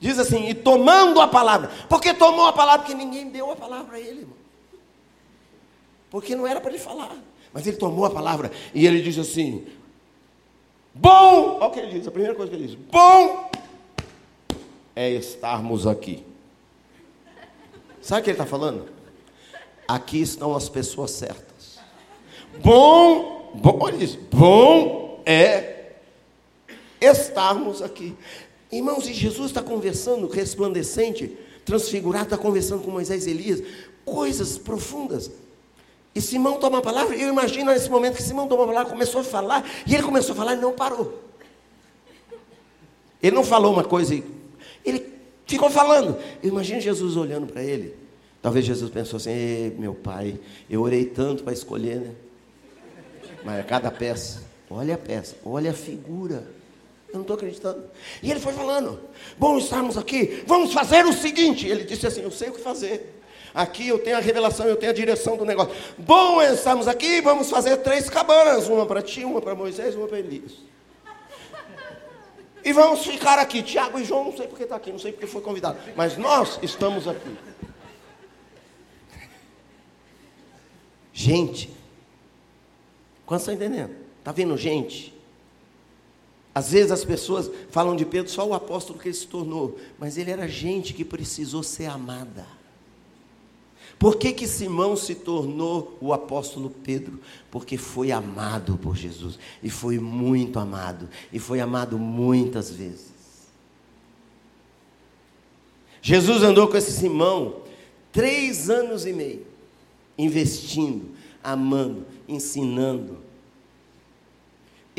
Diz 0.00 0.18
assim, 0.18 0.48
e 0.48 0.54
tomando 0.54 1.20
a 1.20 1.28
palavra. 1.28 1.70
Porque 1.90 2.14
tomou 2.14 2.46
a 2.46 2.54
palavra? 2.54 2.86
Porque 2.86 2.94
ninguém 2.94 3.28
deu 3.28 3.50
a 3.50 3.54
palavra 3.54 3.98
a 3.98 4.00
ele, 4.00 4.20
irmão. 4.20 4.36
Porque 6.08 6.34
não 6.34 6.46
era 6.46 6.58
para 6.58 6.70
ele 6.70 6.78
falar. 6.78 7.14
Mas 7.52 7.66
ele 7.66 7.76
tomou 7.76 8.06
a 8.06 8.10
palavra 8.10 8.50
e 8.74 8.86
ele 8.86 9.02
diz 9.02 9.18
assim: 9.18 9.66
Bom, 10.94 11.58
olha 11.58 11.66
o 11.66 11.70
que 11.70 11.80
ele 11.80 11.98
diz, 11.98 12.08
a 12.08 12.10
primeira 12.10 12.34
coisa 12.34 12.50
que 12.50 12.56
ele 12.56 12.66
diz: 12.66 12.76
Bom 12.76 13.50
é 14.96 15.10
estarmos 15.10 15.86
aqui. 15.86 16.24
Sabe 18.00 18.22
o 18.22 18.24
que 18.24 18.30
ele 18.30 18.34
está 18.36 18.46
falando? 18.46 18.88
Aqui 19.86 20.22
estão 20.22 20.56
as 20.56 20.68
pessoas 20.68 21.10
certas. 21.10 21.78
Bom, 22.62 23.52
bom, 23.54 23.78
olha 23.82 24.02
isso, 24.02 24.18
bom 24.32 25.09
é 25.30 25.92
estarmos 27.00 27.80
aqui. 27.80 28.16
Irmãos, 28.70 29.08
e 29.08 29.14
Jesus 29.14 29.48
está 29.48 29.62
conversando, 29.62 30.26
resplandecente, 30.26 31.36
transfigurado, 31.64 32.24
está 32.24 32.36
conversando 32.36 32.82
com 32.82 32.90
Moisés 32.90 33.26
e 33.26 33.30
Elias, 33.30 33.62
coisas 34.04 34.58
profundas. 34.58 35.30
E 36.14 36.20
Simão 36.20 36.58
toma 36.58 36.78
a 36.78 36.82
palavra, 36.82 37.14
eu 37.14 37.28
imagino 37.28 37.70
nesse 37.70 37.88
momento 37.88 38.16
que 38.16 38.22
Simão 38.22 38.48
toma 38.48 38.64
a 38.64 38.66
palavra, 38.66 38.90
começou 38.90 39.20
a 39.20 39.24
falar, 39.24 39.64
e 39.86 39.94
ele 39.94 40.02
começou 40.02 40.32
a 40.32 40.36
falar 40.36 40.54
e 40.54 40.60
não 40.60 40.72
parou. 40.72 41.22
Ele 43.22 43.36
não 43.36 43.44
falou 43.44 43.72
uma 43.72 43.84
coisa, 43.84 44.20
ele 44.84 45.06
ficou 45.46 45.70
falando. 45.70 46.16
Eu 46.42 46.48
imagino 46.48 46.80
Jesus 46.80 47.16
olhando 47.16 47.46
para 47.46 47.62
ele. 47.62 47.94
Talvez 48.42 48.64
Jesus 48.64 48.90
pensou 48.90 49.18
assim: 49.18 49.74
meu 49.78 49.94
pai, 49.94 50.40
eu 50.68 50.80
orei 50.80 51.04
tanto 51.04 51.44
para 51.44 51.52
escolher, 51.52 52.00
né? 52.00 52.14
Mas 53.44 53.60
é 53.60 53.62
cada 53.62 53.90
peça, 53.90 54.49
olha 54.70 54.94
a 54.94 54.98
peça, 54.98 55.36
olha 55.44 55.70
a 55.70 55.74
figura. 55.74 56.46
Eu 57.08 57.14
não 57.14 57.22
estou 57.22 57.34
acreditando. 57.34 57.82
E 58.22 58.30
ele 58.30 58.40
foi 58.40 58.52
falando: 58.52 59.00
Bom, 59.36 59.58
estamos 59.58 59.98
aqui, 59.98 60.44
vamos 60.46 60.72
fazer 60.72 61.04
o 61.04 61.12
seguinte. 61.12 61.66
Ele 61.66 61.84
disse 61.84 62.06
assim: 62.06 62.22
Eu 62.22 62.30
sei 62.30 62.48
o 62.50 62.52
que 62.52 62.60
fazer. 62.60 63.20
Aqui 63.52 63.88
eu 63.88 63.98
tenho 63.98 64.16
a 64.16 64.20
revelação, 64.20 64.64
eu 64.66 64.76
tenho 64.76 64.92
a 64.92 64.94
direção 64.94 65.36
do 65.36 65.44
negócio. 65.44 65.74
Bom, 65.98 66.40
estamos 66.40 66.86
aqui, 66.86 67.20
vamos 67.20 67.50
fazer 67.50 67.78
três 67.78 68.08
cabanas: 68.08 68.68
uma 68.68 68.86
para 68.86 69.02
ti, 69.02 69.24
uma 69.24 69.40
para 69.40 69.54
Moisés, 69.54 69.96
uma 69.96 70.06
para 70.06 70.20
Elias. 70.20 70.52
E 72.64 72.72
vamos 72.72 73.04
ficar 73.04 73.38
aqui. 73.38 73.62
Tiago 73.62 73.98
e 73.98 74.04
João, 74.04 74.26
não 74.26 74.36
sei 74.36 74.46
porque 74.46 74.62
está 74.62 74.76
aqui, 74.76 74.92
não 74.92 74.98
sei 74.98 75.12
porque 75.12 75.26
foi 75.26 75.42
convidado. 75.42 75.78
Mas 75.96 76.16
nós 76.16 76.58
estamos 76.62 77.08
aqui. 77.08 77.36
Gente, 81.12 81.80
Quantos 83.30 83.46
estão 83.46 83.54
entendendo? 83.54 83.94
Está 84.20 84.32
vendo 84.32 84.56
gente? 84.56 85.12
Às 86.54 86.72
vezes 86.72 86.90
as 86.90 87.04
pessoas 87.04 87.50
falam 87.70 87.96
de 87.96 88.04
Pedro 88.04 88.30
só 88.30 88.46
o 88.46 88.54
apóstolo 88.54 88.98
que 88.98 89.08
ele 89.08 89.14
se 89.14 89.26
tornou, 89.26 89.78
mas 89.98 90.16
ele 90.18 90.30
era 90.30 90.48
gente 90.48 90.92
que 90.92 91.04
precisou 91.04 91.62
ser 91.62 91.86
amada. 91.86 92.46
Por 93.98 94.16
que, 94.16 94.32
que 94.32 94.48
Simão 94.48 94.96
se 94.96 95.14
tornou 95.14 95.96
o 96.00 96.12
apóstolo 96.12 96.70
Pedro? 96.70 97.20
Porque 97.50 97.76
foi 97.76 98.10
amado 98.10 98.78
por 98.78 98.96
Jesus, 98.96 99.38
e 99.62 99.68
foi 99.68 99.98
muito 99.98 100.58
amado, 100.58 101.08
e 101.32 101.38
foi 101.38 101.60
amado 101.60 101.98
muitas 101.98 102.70
vezes. 102.70 103.10
Jesus 106.02 106.42
andou 106.42 106.66
com 106.66 106.78
esse 106.78 106.92
Simão 106.92 107.56
três 108.10 108.70
anos 108.70 109.04
e 109.04 109.12
meio, 109.12 109.46
investindo, 110.16 111.10
amando, 111.44 112.06
ensinando. 112.26 113.18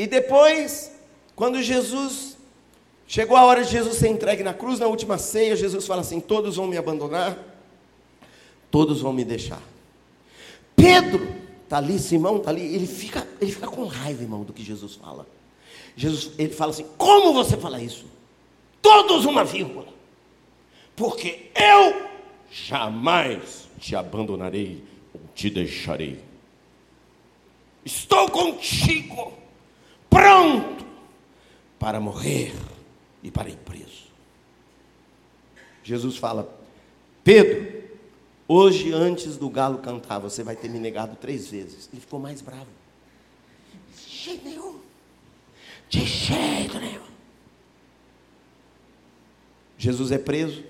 E 0.02 0.06
depois, 0.08 0.90
quando 1.36 1.62
Jesus 1.62 2.36
chegou 3.06 3.36
a 3.36 3.44
hora 3.44 3.62
de 3.62 3.70
Jesus 3.70 3.98
ser 3.98 4.08
entregue 4.08 4.42
na 4.42 4.52
cruz, 4.52 4.80
na 4.80 4.88
última 4.88 5.16
ceia, 5.16 5.54
Jesus 5.54 5.86
fala 5.86 6.00
assim: 6.00 6.18
Todos 6.18 6.56
vão 6.56 6.66
me 6.66 6.76
abandonar, 6.76 7.38
todos 8.68 9.00
vão 9.00 9.12
me 9.12 9.24
deixar. 9.24 9.62
Pedro 10.74 11.32
está 11.62 11.76
ali, 11.76 12.00
Simão 12.00 12.38
está 12.38 12.50
ali, 12.50 12.74
ele 12.74 12.88
fica, 12.88 13.24
ele 13.40 13.52
fica 13.52 13.68
com 13.68 13.84
raiva, 13.84 14.20
irmão, 14.20 14.42
do 14.42 14.52
que 14.52 14.64
Jesus 14.64 14.96
fala. 14.96 15.24
Jesus, 15.94 16.32
ele 16.36 16.52
fala 16.52 16.72
assim: 16.72 16.86
Como 16.98 17.32
você 17.32 17.56
fala 17.56 17.80
isso? 17.80 18.06
Todos 18.82 19.24
uma 19.24 19.44
vírgula. 19.44 19.86
Porque 20.96 21.48
eu 21.54 22.08
jamais 22.50 23.68
te 23.78 23.94
abandonarei 23.94 24.82
ou 25.14 25.20
te 25.32 25.48
deixarei. 25.48 26.18
Estou 27.84 28.28
contigo, 28.30 29.40
pronto 30.42 30.84
para 31.78 32.00
morrer 32.00 32.52
e 33.22 33.30
para 33.30 33.48
ir 33.48 33.56
preso. 33.56 34.10
Jesus 35.84 36.16
fala: 36.16 36.52
Pedro, 37.22 37.82
hoje 38.48 38.92
antes 38.92 39.36
do 39.36 39.48
galo 39.48 39.78
cantar, 39.78 40.18
você 40.18 40.42
vai 40.42 40.56
ter 40.56 40.68
me 40.68 40.78
negado 40.78 41.16
três 41.16 41.48
vezes. 41.48 41.88
Ele 41.92 42.00
ficou 42.00 42.18
mais 42.18 42.40
bravo. 42.40 42.66
De 43.94 44.10
jeito 44.10 44.44
nenhum. 44.44 44.80
Nenhum. 46.78 47.02
Jesus 49.76 50.12
é 50.12 50.18
preso, 50.18 50.62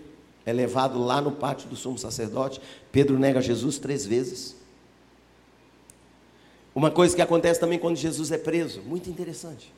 é 0.44 0.52
levado 0.52 0.98
lá 0.98 1.20
no 1.20 1.32
pátio 1.32 1.68
do 1.68 1.76
sumo 1.76 1.98
sacerdote. 1.98 2.60
Pedro 2.90 3.18
nega 3.18 3.40
Jesus 3.40 3.78
três 3.78 4.06
vezes. 4.06 4.61
Uma 6.74 6.90
coisa 6.90 7.14
que 7.14 7.22
acontece 7.22 7.60
também 7.60 7.78
quando 7.78 7.96
Jesus 7.96 8.32
é 8.32 8.38
preso, 8.38 8.80
muito 8.82 9.10
interessante. 9.10 9.72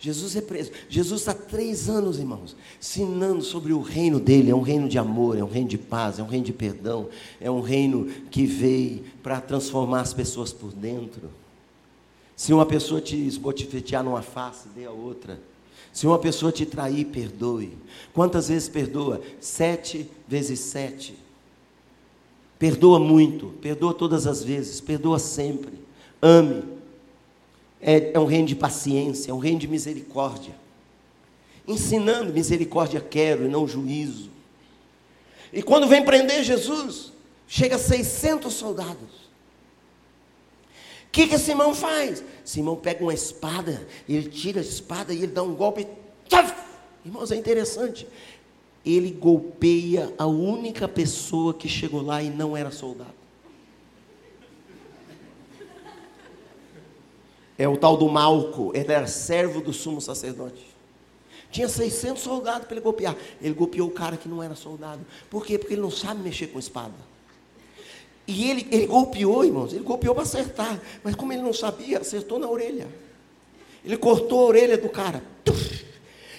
Jesus 0.00 0.36
é 0.36 0.40
preso. 0.40 0.70
Jesus 0.88 1.20
está 1.20 1.34
três 1.34 1.88
anos, 1.88 2.18
irmãos, 2.18 2.56
ensinando 2.80 3.42
sobre 3.42 3.72
o 3.72 3.80
reino 3.80 4.20
dele. 4.20 4.50
É 4.50 4.54
um 4.54 4.62
reino 4.62 4.88
de 4.88 4.96
amor, 4.96 5.36
é 5.36 5.42
um 5.42 5.48
reino 5.48 5.68
de 5.68 5.78
paz, 5.78 6.18
é 6.18 6.22
um 6.22 6.26
reino 6.26 6.46
de 6.46 6.52
perdão, 6.52 7.08
é 7.40 7.50
um 7.50 7.60
reino 7.60 8.06
que 8.30 8.46
veio 8.46 9.04
para 9.22 9.40
transformar 9.40 10.02
as 10.02 10.14
pessoas 10.14 10.52
por 10.52 10.72
dentro. 10.72 11.28
Se 12.36 12.52
uma 12.52 12.64
pessoa 12.64 13.00
te 13.00 13.16
esbotifetear 13.16 14.04
numa 14.04 14.22
face, 14.22 14.68
dê 14.68 14.84
a 14.84 14.92
outra. 14.92 15.40
Se 15.92 16.06
uma 16.06 16.18
pessoa 16.18 16.52
te 16.52 16.64
trair, 16.64 17.06
perdoe. 17.06 17.76
Quantas 18.14 18.46
vezes 18.48 18.68
perdoa? 18.68 19.20
Sete 19.40 20.08
vezes 20.28 20.60
sete. 20.60 21.18
Perdoa 22.56 23.00
muito, 23.00 23.48
perdoa 23.60 23.92
todas 23.92 24.26
as 24.28 24.44
vezes, 24.44 24.80
perdoa 24.80 25.18
sempre. 25.18 25.87
Ame. 26.20 26.64
É, 27.80 28.12
é 28.12 28.18
um 28.18 28.24
reino 28.24 28.48
de 28.48 28.56
paciência, 28.56 29.30
é 29.30 29.34
um 29.34 29.38
reino 29.38 29.60
de 29.60 29.68
misericórdia. 29.68 30.54
Ensinando 31.66 32.32
misericórdia 32.32 33.00
quero 33.00 33.44
e 33.44 33.48
não 33.48 33.68
juízo. 33.68 34.30
E 35.52 35.62
quando 35.62 35.86
vem 35.86 36.04
prender 36.04 36.42
Jesus, 36.42 37.12
chega 37.46 37.76
a 37.76 37.78
600 37.78 38.52
soldados. 38.52 39.28
O 41.06 41.10
que, 41.10 41.26
que 41.26 41.38
Simão 41.38 41.74
faz? 41.74 42.22
Simão 42.44 42.76
pega 42.76 43.02
uma 43.02 43.14
espada, 43.14 43.86
ele 44.08 44.28
tira 44.28 44.60
a 44.60 44.62
espada 44.62 45.12
e 45.12 45.18
ele 45.18 45.28
dá 45.28 45.42
um 45.42 45.54
golpe. 45.54 45.86
Tchaf! 46.28 46.54
Irmãos, 47.04 47.30
é 47.30 47.36
interessante. 47.36 48.06
Ele 48.84 49.10
golpeia 49.10 50.12
a 50.18 50.26
única 50.26 50.86
pessoa 50.86 51.54
que 51.54 51.68
chegou 51.68 52.02
lá 52.02 52.22
e 52.22 52.28
não 52.28 52.56
era 52.56 52.70
soldado. 52.70 53.14
É 57.58 57.68
o 57.68 57.76
tal 57.76 57.96
do 57.96 58.08
Malco, 58.08 58.70
ele 58.72 58.92
era 58.92 59.08
servo 59.08 59.60
do 59.60 59.72
sumo 59.72 60.00
sacerdote. 60.00 60.64
Tinha 61.50 61.68
600 61.68 62.22
soldados 62.22 62.66
para 62.66 62.76
ele 62.76 62.84
golpear. 62.84 63.16
Ele 63.42 63.54
golpeou 63.54 63.88
o 63.88 63.90
cara 63.90 64.16
que 64.16 64.28
não 64.28 64.42
era 64.42 64.54
soldado. 64.54 65.00
Por 65.28 65.44
quê? 65.44 65.58
Porque 65.58 65.74
ele 65.74 65.80
não 65.80 65.90
sabe 65.90 66.22
mexer 66.22 66.48
com 66.48 66.58
espada. 66.58 66.94
E 68.26 68.50
ele, 68.50 68.68
ele 68.70 68.86
golpeou, 68.86 69.44
irmãos, 69.44 69.72
ele 69.72 69.82
golpeou 69.82 70.14
para 70.14 70.24
acertar. 70.24 70.80
Mas 71.02 71.16
como 71.16 71.32
ele 71.32 71.42
não 71.42 71.52
sabia, 71.52 71.98
acertou 71.98 72.38
na 72.38 72.48
orelha. 72.48 72.86
Ele 73.84 73.96
cortou 73.96 74.40
a 74.40 74.44
orelha 74.44 74.76
do 74.78 74.88
cara. 74.88 75.22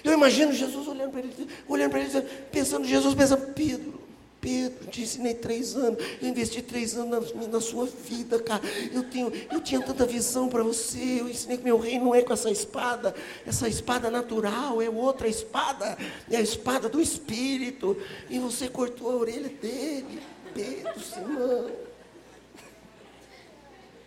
Eu 0.02 0.12
imagino 0.12 0.52
Jesus 0.52 0.88
olhando 0.88 1.10
para 1.10 1.20
ele, 1.20 1.48
olhando 1.68 1.90
para 1.90 2.00
ele, 2.00 2.22
pensando, 2.50 2.86
Jesus 2.86 3.14
pensando, 3.14 3.52
Pedro, 3.52 3.99
Pedro, 4.40 4.86
te 4.86 5.02
ensinei 5.02 5.34
três 5.34 5.76
anos, 5.76 6.02
eu 6.20 6.28
investi 6.28 6.62
três 6.62 6.96
anos 6.96 7.34
na, 7.34 7.48
na 7.48 7.60
sua 7.60 7.84
vida, 7.84 8.38
cara. 8.40 8.62
Eu, 8.90 9.02
tenho, 9.02 9.30
eu 9.52 9.60
tinha 9.60 9.82
tanta 9.82 10.06
visão 10.06 10.48
para 10.48 10.62
você, 10.62 11.20
eu 11.20 11.28
ensinei 11.28 11.58
que 11.58 11.64
meu 11.64 11.78
reino 11.78 12.06
não 12.06 12.14
é 12.14 12.22
com 12.22 12.32
essa 12.32 12.50
espada, 12.50 13.14
essa 13.46 13.68
espada 13.68 14.10
natural, 14.10 14.80
é 14.80 14.88
outra 14.88 15.28
espada, 15.28 15.98
é 16.30 16.38
a 16.38 16.40
espada 16.40 16.88
do 16.88 17.00
Espírito. 17.00 17.96
E 18.30 18.38
você 18.38 18.66
cortou 18.66 19.10
a 19.10 19.16
orelha 19.16 19.50
dele. 19.50 20.22
Pedro, 20.54 21.00
Simão. 21.00 21.70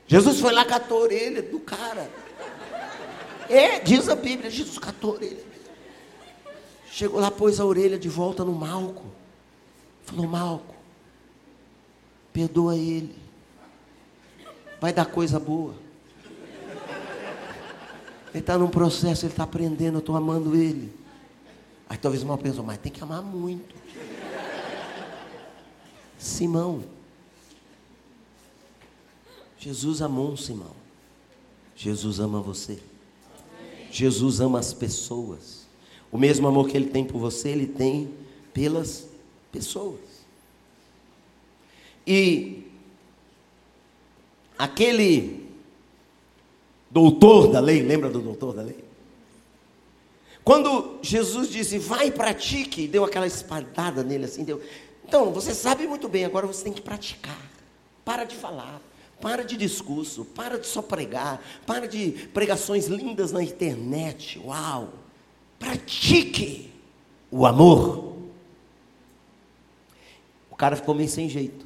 Jesus 0.07 0.39
foi 0.39 0.51
lá, 0.51 0.65
catou 0.65 0.97
a 0.97 1.01
orelha 1.01 1.43
do 1.43 1.59
cara. 1.59 2.09
É, 3.47 3.79
diz 3.79 4.09
a 4.09 4.15
Bíblia, 4.15 4.49
Jesus 4.49 4.79
catou 4.79 5.11
a 5.11 5.15
orelha. 5.15 5.43
Chegou 6.89 7.19
lá, 7.19 7.29
pôs 7.29 7.59
a 7.59 7.65
orelha 7.65 7.99
de 7.99 8.09
volta 8.09 8.43
no 8.43 8.51
Malco. 8.51 9.12
Falou, 10.03 10.27
Malco, 10.27 10.75
perdoa 12.31 12.75
ele. 12.75 13.15
Vai 14.79 14.93
dar 14.93 15.05
coisa 15.05 15.39
boa. 15.39 15.75
Ele 18.33 18.39
está 18.39 18.57
num 18.57 18.69
processo, 18.69 19.25
ele 19.25 19.33
está 19.33 19.43
aprendendo, 19.43 19.95
eu 19.95 19.99
estou 19.99 20.15
amando 20.15 20.55
ele. 20.55 20.91
Aí 21.87 21.97
talvez 21.97 22.23
o 22.23 22.25
mal 22.25 22.37
pensou, 22.37 22.63
mas 22.63 22.79
tem 22.79 22.91
que 22.91 23.03
amar 23.03 23.21
muito. 23.21 23.75
Simão. 26.17 26.83
Jesus 29.59 30.01
amou 30.01 30.31
um 30.31 30.37
Simão. 30.37 30.75
Jesus 31.75 32.19
ama 32.19 32.41
você. 32.41 32.79
Jesus 33.91 34.39
ama 34.39 34.59
as 34.59 34.73
pessoas. 34.73 35.67
O 36.11 36.17
mesmo 36.17 36.47
amor 36.47 36.67
que 36.67 36.75
ele 36.75 36.89
tem 36.89 37.05
por 37.05 37.19
você, 37.19 37.49
ele 37.49 37.67
tem 37.67 38.13
pelas 38.53 39.07
pessoas. 39.53 40.01
E 42.05 42.67
aquele 44.57 45.47
doutor 46.91 47.47
da 47.47 47.61
lei, 47.61 47.81
lembra 47.81 48.09
do 48.09 48.19
doutor 48.19 48.53
da 48.53 48.63
lei? 48.63 48.83
Quando 50.43 50.97
Jesus 51.01 51.49
disse, 51.49 51.77
vai 51.77 52.07
e 52.07 52.11
pratique, 52.11 52.85
deu 52.85 53.05
aquela 53.05 53.25
espadada 53.25 54.03
nele 54.03 54.25
assim, 54.25 54.43
deu, 54.43 54.61
então, 55.05 55.31
você 55.31 55.53
sabe 55.53 55.85
muito 55.87 56.09
bem, 56.09 56.25
agora 56.25 56.47
você 56.47 56.63
tem 56.63 56.73
que 56.73 56.81
praticar. 56.81 57.39
Para 58.03 58.23
de 58.23 58.35
falar, 58.35 58.81
para 59.21 59.43
de 59.43 59.55
discurso, 59.55 60.25
para 60.25 60.57
de 60.57 60.67
só 60.67 60.81
pregar, 60.81 61.41
para 61.65 61.87
de 61.87 62.11
pregações 62.33 62.87
lindas 62.87 63.31
na 63.31 63.43
internet. 63.43 64.39
Uau! 64.43 64.93
Pratique 65.59 66.71
o 67.31 67.45
amor. 67.45 68.12
O 70.63 70.65
cara 70.65 70.77
ficou 70.77 70.95
meio 70.95 71.09
sem 71.09 71.27
jeito. 71.27 71.65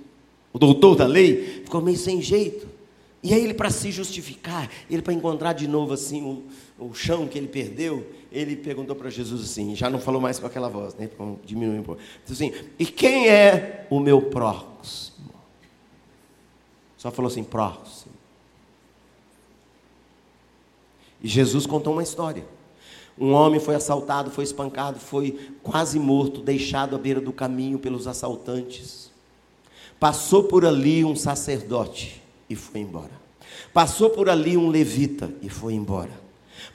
O 0.51 0.57
doutor 0.57 0.95
da 0.95 1.05
lei 1.05 1.61
ficou 1.63 1.79
meio 1.79 1.97
sem 1.99 2.19
jeito. 2.19 2.67
E 3.21 3.31
aí 3.31 3.43
ele 3.43 3.53
para 3.53 3.69
se 3.69 3.91
justificar, 3.91 4.71
ele 4.89 5.03
para 5.03 5.13
encontrar 5.13 5.53
de 5.53 5.67
novo 5.67 5.93
assim 5.93 6.23
o, 6.23 6.83
o 6.83 6.95
chão 6.95 7.27
que 7.27 7.37
ele 7.37 7.47
perdeu, 7.47 8.07
ele 8.31 8.55
perguntou 8.55 8.95
para 8.95 9.07
Jesus 9.11 9.43
assim, 9.43 9.75
já 9.75 9.87
não 9.87 9.99
falou 9.99 10.19
mais 10.19 10.39
com 10.39 10.47
aquela 10.47 10.67
voz, 10.67 10.95
né? 10.95 11.07
Diminuiu 11.45 11.81
um 11.81 11.83
pouco. 11.83 12.01
Disse 12.25 12.43
assim: 12.43 12.59
"E 12.79 12.87
quem 12.87 13.29
é 13.29 13.85
o 13.87 13.99
meu 13.99 14.19
próximo?" 14.19 15.29
Só 16.97 17.11
falou 17.11 17.29
assim: 17.29 17.43
"Próximo". 17.43 18.13
E 21.21 21.27
Jesus 21.27 21.67
contou 21.67 21.93
uma 21.93 22.01
história. 22.01 22.47
Um 23.19 23.33
homem 23.33 23.59
foi 23.59 23.75
assaltado, 23.75 24.29
foi 24.29 24.43
espancado, 24.43 24.99
foi 24.99 25.51
quase 25.63 25.97
morto, 25.97 26.41
deixado 26.41 26.95
à 26.95 26.99
beira 26.99 27.19
do 27.19 27.33
caminho 27.33 27.79
pelos 27.79 28.07
assaltantes. 28.07 29.09
Passou 29.99 30.43
por 30.43 30.63
ali 30.63 31.03
um 31.03 31.15
sacerdote 31.15 32.21
e 32.49 32.55
foi 32.55 32.81
embora. 32.81 33.11
Passou 33.73 34.09
por 34.11 34.29
ali 34.29 34.55
um 34.55 34.69
levita 34.69 35.31
e 35.41 35.49
foi 35.49 35.73
embora. 35.73 36.11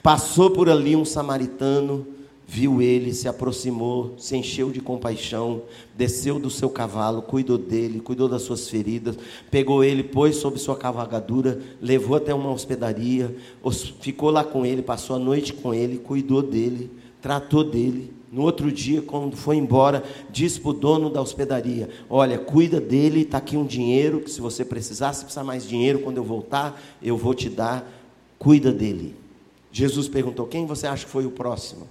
Passou 0.01 0.51
por 0.51 0.69
ali 0.69 0.95
um 0.95 1.05
samaritano, 1.05 2.05
viu 2.47 2.81
ele, 2.81 3.13
se 3.13 3.27
aproximou, 3.27 4.13
se 4.17 4.35
encheu 4.35 4.69
de 4.69 4.81
compaixão, 4.81 5.63
desceu 5.95 6.39
do 6.39 6.49
seu 6.49 6.69
cavalo, 6.69 7.21
cuidou 7.21 7.57
dele, 7.57 7.99
cuidou 7.99 8.27
das 8.27 8.41
suas 8.43 8.69
feridas, 8.69 9.17
pegou 9.49 9.83
ele, 9.83 10.03
pôs 10.03 10.35
sobre 10.35 10.59
sua 10.59 10.75
cavalgadura, 10.75 11.59
levou 11.81 12.17
até 12.17 12.33
uma 12.33 12.51
hospedaria, 12.51 13.35
ficou 14.01 14.29
lá 14.29 14.43
com 14.43 14.65
ele, 14.65 14.81
passou 14.81 15.15
a 15.15 15.19
noite 15.19 15.53
com 15.53 15.73
ele, 15.73 15.97
cuidou 15.97 16.41
dele, 16.41 16.91
tratou 17.21 17.63
dele 17.63 18.13
No 18.33 18.41
outro 18.41 18.71
dia, 18.71 18.99
quando 18.99 19.37
foi 19.37 19.57
embora, 19.57 20.03
disse 20.31 20.59
para 20.59 20.71
o 20.71 20.73
dono 20.73 21.07
da 21.07 21.21
hospedaria: 21.21 21.87
Olha, 22.09 22.39
cuida 22.39 22.81
dele, 22.81 23.21
está 23.21 23.37
aqui 23.37 23.55
um 23.55 23.63
dinheiro, 23.63 24.21
que 24.21 24.31
se 24.31 24.41
você 24.41 24.65
precisar, 24.65 25.13
se 25.13 25.23
precisar 25.23 25.43
mais 25.43 25.67
dinheiro, 25.67 25.99
quando 25.99 26.17
eu 26.17 26.23
voltar, 26.23 26.81
eu 26.99 27.15
vou 27.15 27.35
te 27.35 27.47
dar, 27.47 27.87
cuida 28.39 28.71
dele. 28.71 29.15
Jesus 29.71 30.07
perguntou: 30.07 30.47
Quem 30.47 30.65
você 30.65 30.87
acha 30.87 31.05
que 31.05 31.11
foi 31.11 31.27
o 31.27 31.31
próximo? 31.31 31.87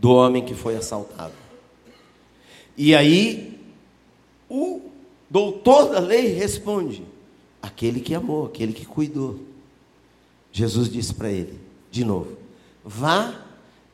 Do 0.00 0.12
homem 0.12 0.42
que 0.42 0.54
foi 0.54 0.76
assaltado. 0.76 1.34
E 2.74 2.94
aí, 2.94 3.60
o 4.48 4.80
doutor 5.28 5.90
da 5.90 5.98
lei 6.00 6.28
responde: 6.28 7.04
Aquele 7.60 8.00
que 8.00 8.14
amou, 8.14 8.46
aquele 8.46 8.72
que 8.72 8.86
cuidou. 8.86 9.38
Jesus 10.50 10.90
disse 10.90 11.12
para 11.12 11.30
ele, 11.30 11.60
de 11.90 12.02
novo: 12.02 12.38
Vá 12.82 13.44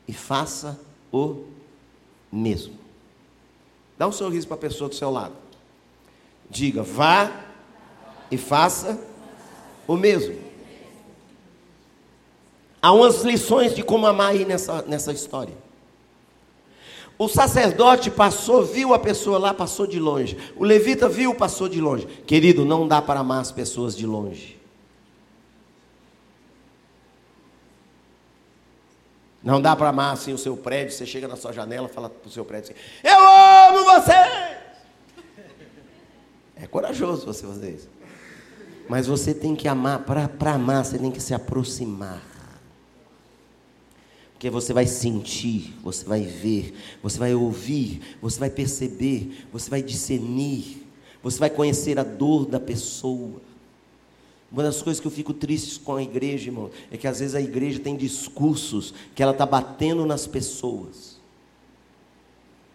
e 0.07 0.13
faça 0.13 0.79
o 1.11 1.43
mesmo. 2.31 2.73
Dá 3.97 4.07
um 4.07 4.11
sorriso 4.13 4.47
para 4.47 4.55
a 4.55 4.59
pessoa 4.59 4.89
do 4.89 4.95
seu 4.95 5.11
lado. 5.11 5.35
Diga, 6.49 6.83
vá 6.83 7.45
e 8.31 8.37
faça 8.37 8.97
o 9.85 9.97
mesmo. 9.97 10.39
Há 12.81 12.93
umas 12.93 13.23
lições 13.23 13.75
de 13.75 13.83
como 13.83 14.07
amar 14.07 14.31
aí 14.31 14.45
nessa, 14.45 14.81
nessa 14.83 15.11
história. 15.11 15.66
O 17.17 17.27
sacerdote 17.27 18.11
passou, 18.11 18.63
viu 18.63 18.93
a 18.93 18.99
pessoa 18.99 19.39
lá, 19.39 19.53
passou 19.53 19.87
de 19.87 19.99
longe. 19.99 20.37
O 20.55 20.63
levita 20.63 21.09
viu, 21.09 21.33
passou 21.33 21.67
de 21.67 21.81
longe. 21.81 22.05
Querido, 22.05 22.63
não 22.63 22.87
dá 22.87 23.01
para 23.01 23.21
amar 23.21 23.41
as 23.41 23.51
pessoas 23.51 23.95
de 23.95 24.05
longe. 24.05 24.57
Não 29.41 29.61
dá 29.61 29.75
para 29.75 29.89
amar 29.89 30.13
assim 30.13 30.33
o 30.33 30.37
seu 30.37 30.55
prédio. 30.57 30.93
Você 30.93 31.05
chega 31.05 31.27
na 31.27 31.35
sua 31.35 31.53
janela, 31.53 31.87
fala 31.87 32.09
para 32.09 32.27
o 32.27 32.31
seu 32.31 32.45
prédio 32.45 32.75
assim: 32.75 32.81
Eu 33.03 33.17
amo 33.17 33.85
você! 33.85 34.57
É 36.55 36.67
corajoso 36.69 37.25
você 37.25 37.47
fazer 37.47 37.71
isso. 37.71 37.89
Mas 38.89 39.07
você 39.07 39.33
tem 39.33 39.55
que 39.55 39.67
amar, 39.67 39.99
para 39.99 40.51
amar, 40.51 40.83
você 40.83 40.97
tem 40.99 41.11
que 41.11 41.21
se 41.21 41.33
aproximar. 41.33 42.21
Porque 44.37 44.51
você 44.51 44.71
vai 44.71 44.85
sentir, 44.85 45.73
você 45.81 46.05
vai 46.05 46.21
ver, 46.21 46.71
você 47.01 47.17
vai 47.17 47.33
ouvir, 47.33 48.01
você 48.21 48.39
vai 48.39 48.51
perceber, 48.51 49.47
você 49.51 49.67
vai 49.67 49.81
discernir, 49.81 50.85
você 51.23 51.39
vai 51.39 51.49
conhecer 51.49 51.97
a 51.97 52.03
dor 52.03 52.45
da 52.45 52.59
pessoa. 52.59 53.41
Uma 54.51 54.61
das 54.61 54.79
coisas 54.79 55.01
que 55.01 55.07
eu 55.07 55.11
fico 55.11 55.33
triste 55.33 55.79
com 55.79 55.95
a 55.95 56.03
igreja, 56.03 56.49
irmão, 56.49 56.69
é 56.91 56.97
que 56.97 57.07
às 57.07 57.19
vezes 57.19 57.33
a 57.33 57.41
igreja 57.41 57.79
tem 57.79 57.97
discursos 57.97 58.93
que 59.15 59.23
ela 59.23 59.31
está 59.31 59.43
batendo 59.43 60.05
nas 60.05 60.27
pessoas. 60.27 61.19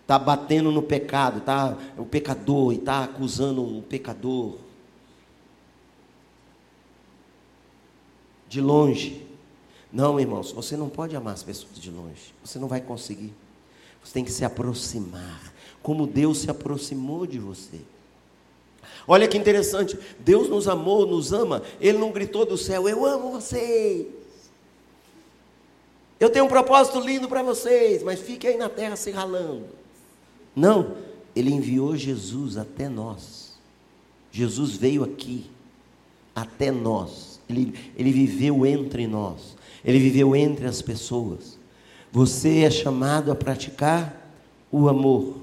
Está 0.01 0.19
batendo 0.19 0.73
no 0.73 0.83
pecado, 0.83 1.43
tá 1.43 1.79
o 1.97 2.05
pecador 2.05 2.73
e 2.73 2.77
está 2.77 3.05
acusando 3.05 3.63
o 3.63 3.83
pecador. 3.83 4.57
De 8.49 8.61
longe. 8.61 9.31
Não, 9.93 10.19
irmãos, 10.19 10.53
você 10.53 10.77
não 10.77 10.89
pode 10.89 11.15
amar 11.15 11.35
as 11.35 11.43
pessoas 11.43 11.79
de 11.79 11.91
longe. 11.91 12.35
Você 12.43 12.59
não 12.59 12.67
vai 12.67 12.81
conseguir. 12.81 13.33
Você 14.03 14.15
tem 14.15 14.25
que 14.25 14.33
se 14.33 14.45
aproximar, 14.45 15.53
como 15.83 16.07
Deus 16.07 16.39
se 16.39 16.51
aproximou 16.51 17.27
de 17.27 17.39
você. 17.39 17.81
Olha 19.07 19.29
que 19.29 19.37
interessante, 19.37 19.99
Deus 20.19 20.49
nos 20.49 20.69
amou, 20.69 21.07
nos 21.07 21.33
ama, 21.33 21.63
Ele 21.81 21.99
não 21.99 22.13
gritou 22.13 22.47
do 22.47 22.57
céu, 22.57 22.89
eu 22.89 23.05
amo 23.05 23.33
vocês. 23.33 24.07
Eu 26.19 26.31
tenho 26.31 26.45
um 26.45 26.49
propósito 26.49 27.01
lindo 27.01 27.29
para 27.29 27.43
vocês, 27.43 28.03
mas 28.03 28.21
fique 28.21 28.47
aí 28.47 28.57
na 28.57 28.69
terra 28.69 28.95
se 28.95 29.11
ralando. 29.11 29.67
Não, 30.55 30.97
Ele 31.35 31.51
enviou 31.51 31.97
Jesus 31.97 32.57
até 32.57 32.89
nós. 32.89 33.53
Jesus 34.31 34.77
veio 34.77 35.03
aqui, 35.03 35.51
até 36.35 36.71
nós. 36.71 37.41
Ele, 37.49 37.75
ele 37.97 38.13
viveu 38.13 38.65
entre 38.65 39.07
nós, 39.07 39.57
Ele 39.85 39.99
viveu 39.99 40.35
entre 40.37 40.67
as 40.67 40.81
pessoas. 40.81 41.59
Você 42.11 42.61
é 42.61 42.71
chamado 42.71 43.33
a 43.33 43.35
praticar 43.35 44.31
o 44.71 44.89
amor. 44.89 45.37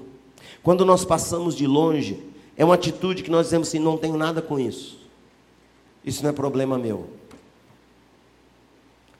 Quando 0.62 0.84
nós 0.84 1.04
passamos 1.04 1.54
de 1.54 1.66
longe, 1.66 2.22
é 2.56 2.64
uma 2.64 2.74
atitude 2.74 3.22
que 3.22 3.30
nós 3.30 3.46
dizemos 3.46 3.68
assim: 3.68 3.78
não 3.78 3.96
tenho 3.96 4.16
nada 4.16 4.40
com 4.40 4.58
isso. 4.58 4.98
Isso 6.04 6.22
não 6.22 6.30
é 6.30 6.32
problema 6.32 6.78
meu. 6.78 7.08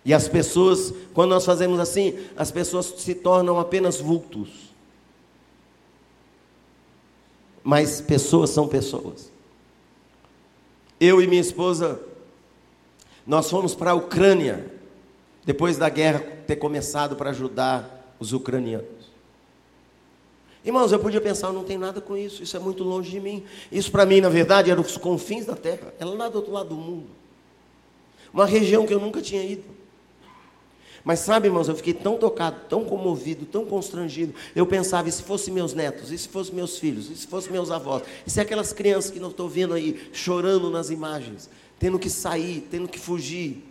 E 0.04 0.14
as 0.14 0.28
pessoas, 0.28 0.94
quando 1.12 1.30
nós 1.30 1.44
fazemos 1.44 1.78
assim, 1.78 2.18
as 2.36 2.50
pessoas 2.50 2.86
se 2.98 3.14
tornam 3.14 3.58
apenas 3.58 4.00
vultos. 4.00 4.70
Mas 7.62 8.00
pessoas 8.00 8.50
são 8.50 8.66
pessoas. 8.66 9.30
Eu 10.98 11.20
e 11.22 11.26
minha 11.26 11.40
esposa, 11.40 12.00
nós 13.26 13.50
fomos 13.50 13.74
para 13.74 13.90
a 13.90 13.94
Ucrânia, 13.94 14.79
depois 15.44 15.76
da 15.76 15.88
guerra 15.88 16.20
ter 16.46 16.56
começado 16.56 17.16
para 17.16 17.30
ajudar 17.30 18.14
os 18.18 18.32
ucranianos. 18.32 19.00
Irmãos, 20.64 20.92
eu 20.92 20.98
podia 20.98 21.20
pensar, 21.20 21.52
não 21.52 21.64
tenho 21.64 21.80
nada 21.80 22.00
com 22.00 22.16
isso, 22.16 22.42
isso 22.42 22.56
é 22.56 22.60
muito 22.60 22.84
longe 22.84 23.10
de 23.10 23.18
mim. 23.18 23.44
Isso 23.72 23.90
para 23.90 24.04
mim, 24.04 24.20
na 24.20 24.28
verdade, 24.28 24.70
era 24.70 24.80
os 24.80 24.96
confins 24.96 25.46
da 25.46 25.56
terra, 25.56 25.94
era 25.98 26.10
lá 26.10 26.28
do 26.28 26.36
outro 26.36 26.52
lado 26.52 26.68
do 26.70 26.74
mundo. 26.74 27.06
Uma 28.32 28.44
região 28.44 28.86
que 28.86 28.92
eu 28.92 29.00
nunca 29.00 29.22
tinha 29.22 29.42
ido. 29.42 29.64
Mas 31.02 31.20
sabe, 31.20 31.48
irmãos, 31.48 31.66
eu 31.66 31.74
fiquei 31.74 31.94
tão 31.94 32.18
tocado, 32.18 32.60
tão 32.68 32.84
comovido, 32.84 33.46
tão 33.46 33.64
constrangido. 33.64 34.34
Eu 34.54 34.66
pensava, 34.66 35.08
e 35.08 35.12
se 35.12 35.22
fossem 35.22 35.52
meus 35.52 35.72
netos, 35.72 36.12
e 36.12 36.18
se 36.18 36.28
fossem 36.28 36.54
meus 36.54 36.78
filhos, 36.78 37.10
e 37.10 37.16
se 37.16 37.26
fossem 37.26 37.50
meus 37.50 37.70
avós, 37.70 38.02
e 38.26 38.30
se 38.30 38.38
aquelas 38.38 38.70
crianças 38.70 39.10
que 39.10 39.18
não 39.18 39.30
estou 39.30 39.48
vendo 39.48 39.72
aí, 39.72 40.10
chorando 40.12 40.70
nas 40.70 40.90
imagens, 40.90 41.48
tendo 41.78 41.98
que 41.98 42.10
sair, 42.10 42.68
tendo 42.70 42.86
que 42.86 42.98
fugir, 42.98 43.64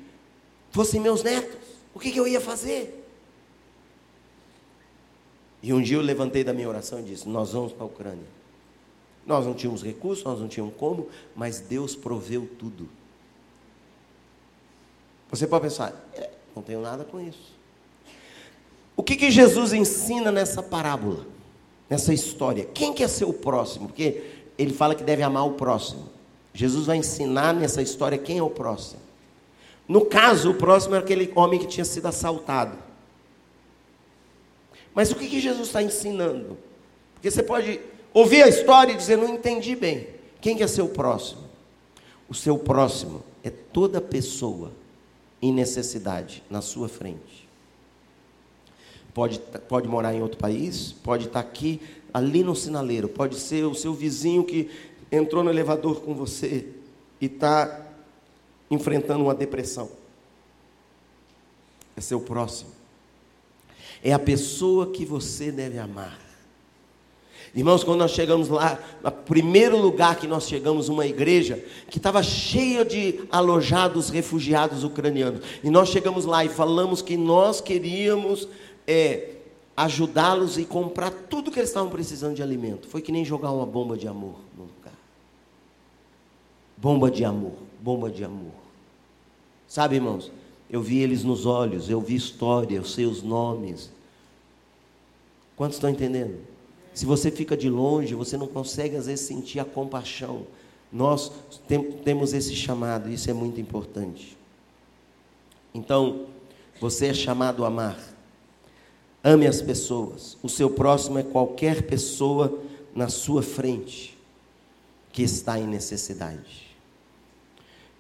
fossem 0.72 1.00
meus 1.00 1.24
netos, 1.24 1.58
o 1.94 2.00
que, 2.00 2.12
que 2.12 2.20
eu 2.20 2.28
ia 2.28 2.40
fazer? 2.42 2.96
E 5.62 5.74
um 5.74 5.82
dia 5.82 5.98
eu 5.98 6.02
levantei 6.02 6.44
da 6.44 6.54
minha 6.54 6.70
oração 6.70 7.00
e 7.00 7.04
disse: 7.04 7.28
Nós 7.28 7.52
vamos 7.52 7.74
para 7.74 7.84
a 7.84 7.88
Ucrânia. 7.88 8.40
Nós 9.26 9.46
não 9.46 9.54
tínhamos 9.54 9.84
recursos, 9.84 10.24
nós 10.24 10.40
não 10.40 10.48
tínhamos 10.48 10.74
como, 10.78 11.08
mas 11.36 11.60
Deus 11.60 11.96
proveu 11.96 12.50
tudo. 12.58 12.90
Você 15.30 15.46
pode 15.46 15.64
pensar, 15.64 15.94
é, 16.16 16.32
não 16.56 16.64
tenho 16.64 16.82
nada 16.82 17.04
com 17.04 17.20
isso. 17.20 17.54
O 18.96 19.04
que, 19.04 19.16
que 19.16 19.30
Jesus 19.30 19.72
ensina 19.72 20.32
nessa 20.32 20.64
parábola, 20.64 21.26
nessa 21.90 22.14
história? 22.14 22.66
Quem 22.66 22.94
quer 22.94 23.08
ser 23.08 23.26
o 23.26 23.34
próximo? 23.34 23.88
Porque 23.88 24.24
ele 24.58 24.74
fala 24.74 24.96
que 24.96 25.04
deve 25.04 25.22
amar 25.22 25.46
o 25.46 25.54
próximo. 25.54 26.10
Jesus 26.54 26.88
vai 26.88 26.98
ensinar 26.98 27.54
nessa 27.54 27.82
história 27.82 28.18
quem 28.18 28.40
é 28.40 28.44
o 28.44 28.50
próximo. 28.50 29.02
No 29.90 30.06
caso, 30.06 30.52
o 30.52 30.54
próximo 30.54 30.94
era 30.94 31.04
aquele 31.04 31.32
homem 31.36 31.60
que 31.60 31.66
tinha 31.66 31.84
sido 31.84 32.06
assaltado. 32.06 32.78
Mas 34.94 35.12
o 35.12 35.16
que, 35.16 35.28
que 35.28 35.40
Jesus 35.40 35.66
está 35.66 35.82
ensinando? 35.82 36.56
Porque 37.16 37.32
você 37.32 37.42
pode 37.42 37.82
ouvir 38.14 38.44
a 38.44 38.48
história 38.48 38.94
e 38.94 38.96
dizer, 38.96 39.18
não 39.18 39.34
entendi 39.34 39.76
bem. 39.76 40.08
Quem 40.40 40.56
que 40.56 40.62
é 40.62 40.68
seu 40.68 40.90
próximo? 40.90 41.42
O 42.30 42.36
seu 42.36 42.56
próximo 42.56 43.24
é 43.44 43.50
toda 43.50 44.00
pessoa 44.00 44.72
em 45.42 45.52
necessidade 45.52 46.44
na 46.52 46.62
sua 46.62 46.88
frente. 46.88 47.50
Pode, 49.12 49.40
pode 49.68 49.88
morar 49.88 50.14
em 50.14 50.22
outro 50.22 50.38
país, 50.38 50.92
pode 51.04 51.26
estar 51.26 51.40
aqui, 51.40 51.82
ali 52.14 52.44
no 52.44 52.56
sinaleiro, 52.56 53.10
pode 53.10 53.40
ser 53.40 53.66
o 53.66 53.74
seu 53.74 53.92
vizinho 53.92 54.44
que 54.44 54.70
entrou 55.12 55.44
no 55.44 55.50
elevador 55.50 56.02
com 56.02 56.14
você 56.14 56.68
e 57.20 57.26
está 57.26 57.89
enfrentando 58.70 59.24
uma 59.24 59.36
depressão. 59.36 59.90
É 61.96 62.02
seu 62.02 62.20
próximo 62.20 62.80
é 64.04 64.14
a 64.14 64.20
pessoa 64.20 64.88
que 64.88 65.06
você 65.06 65.52
deve 65.52 65.78
amar. 65.78 66.20
Irmãos, 67.54 67.84
quando 67.84 68.00
nós 68.00 68.12
chegamos 68.12 68.48
lá, 68.48 68.80
no 69.04 69.12
primeiro 69.12 69.76
lugar 69.76 70.16
que 70.18 70.28
nós 70.28 70.48
chegamos, 70.48 70.88
uma 70.88 71.08
igreja 71.08 71.64
que 71.90 71.98
estava 71.98 72.22
cheia 72.22 72.86
de 72.86 73.22
alojados 73.32 74.10
refugiados 74.10 74.84
ucranianos. 74.84 75.42
E 75.64 75.70
nós 75.70 75.90
chegamos 75.90 76.26
lá 76.26 76.46
e 76.46 76.50
falamos 76.50 77.02
que 77.02 77.18
nós 77.18 77.60
queríamos 77.60 78.48
é, 78.86 79.32
ajudá-los 79.76 80.60
e 80.60 80.66
comprar 80.66 81.10
tudo 81.10 81.50
que 81.50 81.58
eles 81.58 81.70
estavam 81.70 81.90
precisando 81.90 82.36
de 82.36 82.44
alimento. 82.44 82.88
Foi 82.88 83.02
que 83.02 83.12
nem 83.12 83.26
jogar 83.26 83.52
uma 83.52 83.66
bomba 83.66 83.98
de 83.98 84.08
amor 84.08 84.36
no 84.56 84.66
lugar. 84.66 84.94
Bomba 86.78 87.10
de 87.10 87.26
amor, 87.26 87.56
bomba 87.82 88.12
de 88.12 88.24
amor. 88.24 88.59
Sabe, 89.70 89.96
irmãos? 89.98 90.32
Eu 90.68 90.82
vi 90.82 90.98
eles 90.98 91.24
nos 91.24 91.46
olhos, 91.46 91.90
eu 91.90 92.02
vi 92.02 92.16
história, 92.16 92.76
eu 92.76 92.84
sei 92.84 93.06
os 93.06 93.22
nomes. 93.22 93.92
Quantos 95.56 95.78
estão 95.78 95.90
entendendo? 95.92 96.40
Se 96.92 97.06
você 97.06 97.30
fica 97.30 97.56
de 97.56 97.70
longe, 97.70 98.16
você 98.16 98.36
não 98.36 98.48
consegue 98.48 98.96
às 98.96 99.06
vezes 99.06 99.26
sentir 99.26 99.60
a 99.60 99.66
compaixão. 99.66 100.48
Nós 100.92 101.32
tem, 101.68 101.92
temos 101.92 102.34
esse 102.34 102.56
chamado, 102.56 103.10
isso 103.10 103.30
é 103.30 103.34
muito 103.34 103.62
importante. 103.62 104.36
Então, 105.74 106.26
você 106.82 107.08
é 107.08 107.14
chamado 107.14 107.64
a 107.64 107.68
amar. 107.68 108.00
Ame 109.24 109.46
as 109.46 109.62
pessoas. 109.62 110.36
O 110.42 110.50
seu 110.50 110.72
próximo 110.72 111.20
é 111.20 111.24
qualquer 111.24 111.84
pessoa 111.84 112.60
na 112.96 113.08
sua 113.08 113.44
frente 113.44 114.18
que 115.12 115.22
está 115.22 115.60
em 115.60 115.68
necessidade. 115.68 116.69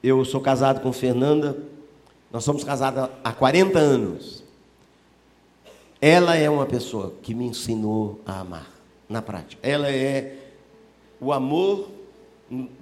Eu 0.01 0.23
sou 0.23 0.39
casado 0.39 0.81
com 0.81 0.93
Fernanda, 0.93 1.57
nós 2.31 2.43
somos 2.43 2.63
casados 2.63 3.09
há 3.23 3.33
40 3.33 3.77
anos. 3.77 4.43
Ela 6.01 6.35
é 6.35 6.49
uma 6.49 6.65
pessoa 6.65 7.13
que 7.21 7.33
me 7.33 7.45
ensinou 7.45 8.21
a 8.25 8.39
amar, 8.39 8.71
na 9.09 9.21
prática. 9.21 9.67
Ela 9.67 9.91
é 9.91 10.37
o 11.19 11.33
amor 11.33 11.89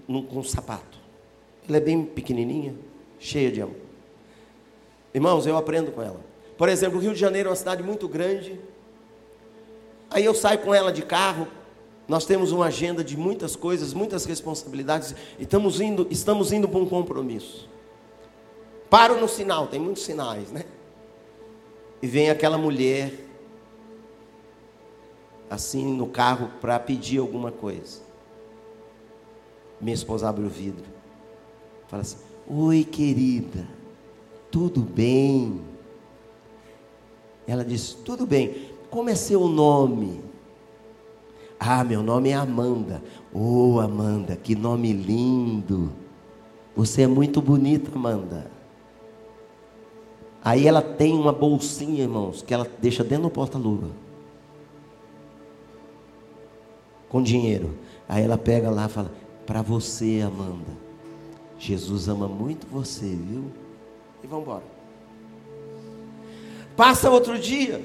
com 0.07 0.43
sapato. 0.43 0.97
Ela 1.67 1.77
é 1.77 1.81
bem 1.81 2.05
pequenininha, 2.05 2.75
cheia 3.19 3.51
de 3.51 3.61
amor. 3.61 3.75
Irmãos, 5.13 5.47
eu 5.47 5.57
aprendo 5.57 5.91
com 5.91 6.01
ela. 6.03 6.19
Por 6.57 6.69
exemplo, 6.69 6.99
o 6.99 7.01
Rio 7.01 7.13
de 7.13 7.19
Janeiro 7.19 7.47
é 7.47 7.51
uma 7.51 7.55
cidade 7.55 7.81
muito 7.81 8.07
grande. 8.07 8.59
Aí 10.09 10.23
eu 10.23 10.35
saio 10.35 10.59
com 10.59 10.73
ela 10.73 10.91
de 10.91 11.01
carro. 11.01 11.47
Nós 12.07 12.25
temos 12.25 12.51
uma 12.51 12.67
agenda 12.67 13.03
de 13.03 13.17
muitas 13.17 13.55
coisas, 13.55 13.93
muitas 13.93 14.23
responsabilidades. 14.25 15.13
E 15.37 15.43
estamos 15.43 15.81
indo, 15.81 16.07
estamos 16.09 16.53
indo 16.53 16.67
para 16.67 16.79
um 16.79 16.87
compromisso. 16.87 17.69
Paro 18.89 19.19
no 19.19 19.27
sinal, 19.27 19.67
tem 19.67 19.79
muitos 19.79 20.03
sinais, 20.03 20.49
né? 20.49 20.63
E 22.01 22.07
vem 22.07 22.29
aquela 22.29 22.57
mulher 22.57 23.13
assim 25.49 25.85
no 25.93 26.07
carro 26.07 26.51
para 26.61 26.79
pedir 26.79 27.19
alguma 27.19 27.51
coisa. 27.51 28.01
Minha 29.81 29.93
esposa 29.95 30.29
abre 30.29 30.45
o 30.45 30.49
vidro. 30.49 30.85
Fala 31.87 32.01
assim: 32.03 32.17
Oi, 32.47 32.85
querida, 32.85 33.67
tudo 34.49 34.79
bem? 34.79 35.61
Ela 37.45 37.65
diz: 37.65 37.93
Tudo 37.93 38.25
bem, 38.25 38.71
como 38.89 39.09
é 39.09 39.15
seu 39.15 39.47
nome? 39.47 40.26
Ah, 41.59 41.83
meu 41.83 42.03
nome 42.03 42.29
é 42.29 42.33
Amanda. 42.33 43.03
Oh, 43.33 43.79
Amanda, 43.79 44.35
que 44.35 44.55
nome 44.55 44.93
lindo. 44.93 45.91
Você 46.75 47.01
é 47.03 47.07
muito 47.07 47.41
bonita, 47.41 47.91
Amanda. 47.95 48.51
Aí 50.43 50.67
ela 50.67 50.81
tem 50.81 51.13
uma 51.13 51.33
bolsinha, 51.33 52.03
irmãos, 52.03 52.41
que 52.41 52.53
ela 52.53 52.67
deixa 52.79 53.03
dentro 53.03 53.23
do 53.23 53.29
porta-luva. 53.29 53.89
Com 57.09 57.21
dinheiro. 57.21 57.77
Aí 58.07 58.23
ela 58.23 58.37
pega 58.37 58.69
lá 58.69 58.85
e 58.85 58.89
fala: 58.89 59.11
Para 59.45 59.61
você, 59.61 60.23
Amanda. 60.25 60.87
Jesus 61.57 62.07
ama 62.07 62.27
muito 62.27 62.67
você, 62.67 63.07
viu? 63.07 63.45
E 64.23 64.27
vamos 64.27 64.45
embora. 64.45 64.63
Passa 66.75 67.09
outro 67.09 67.39
dia. 67.39 67.83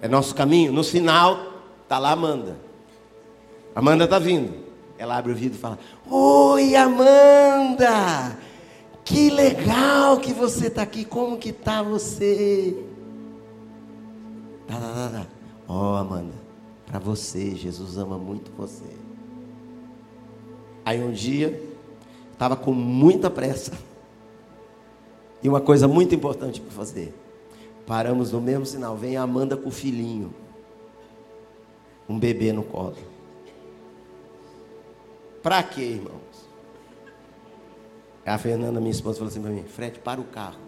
É 0.00 0.06
nosso 0.06 0.34
caminho. 0.34 0.72
No 0.72 0.84
final, 0.84 1.51
está 1.92 1.98
lá 1.98 2.12
Amanda. 2.12 2.56
Amanda 3.74 4.04
está 4.04 4.18
vindo. 4.18 4.54
Ela 4.96 5.18
abre 5.18 5.32
o 5.32 5.34
vidro 5.34 5.58
e 5.58 5.60
fala: 5.60 5.78
Oi, 6.10 6.74
Amanda! 6.74 8.38
Que 9.04 9.28
legal 9.28 10.16
que 10.18 10.32
você 10.32 10.68
está 10.68 10.80
aqui. 10.82 11.04
Como 11.04 11.36
que 11.36 11.52
tá 11.52 11.82
você? 11.82 12.82
Tá, 14.66 14.76
tá, 14.76 14.80
tá, 14.80 15.18
tá. 15.18 15.26
Ó, 15.68 15.92
oh, 15.92 15.96
Amanda, 15.96 16.32
para 16.86 16.98
você, 16.98 17.54
Jesus 17.54 17.98
ama 17.98 18.16
muito 18.16 18.50
você. 18.56 18.84
Aí 20.86 21.02
um 21.02 21.12
dia, 21.12 21.62
estava 22.32 22.56
com 22.56 22.72
muita 22.72 23.28
pressa. 23.28 23.72
E 25.42 25.48
uma 25.48 25.60
coisa 25.60 25.86
muito 25.86 26.14
importante 26.14 26.58
para 26.58 26.72
fazer. 26.72 27.14
Paramos 27.86 28.32
no 28.32 28.40
mesmo 28.40 28.64
sinal. 28.64 28.96
Vem 28.96 29.18
a 29.18 29.22
Amanda 29.22 29.58
com 29.58 29.68
o 29.68 29.72
filhinho. 29.72 30.41
Um 32.12 32.18
bebê 32.18 32.52
no 32.52 32.62
colo. 32.62 32.94
Para 35.42 35.62
quê, 35.62 35.80
irmãos? 35.80 36.46
A 38.26 38.36
Fernanda, 38.36 38.78
minha 38.80 38.90
esposa, 38.90 39.16
falou 39.16 39.30
assim 39.30 39.40
para 39.40 39.50
mim: 39.50 39.64
Fred, 39.64 39.98
para 39.98 40.20
o 40.20 40.24
carro. 40.24 40.60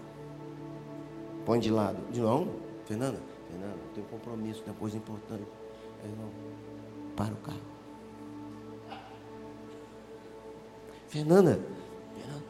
Põe 1.45 1.61
de 1.61 1.70
lado. 1.70 1.99
De 2.11 2.18
não, 2.18 2.49
Fernanda, 2.86 3.20
Fernanda, 3.51 3.76
tem 3.95 4.03
um 4.03 4.07
compromisso, 4.07 4.62
tem 4.62 4.72
uma 4.72 4.78
coisa 4.80 4.97
importante. 4.97 5.45
Aí, 6.03 6.11
não, 6.18 6.30
para 7.14 7.34
o 7.34 7.36
carro. 7.36 7.61
Fernanda, 11.09 11.61
Fernanda, 12.16 12.45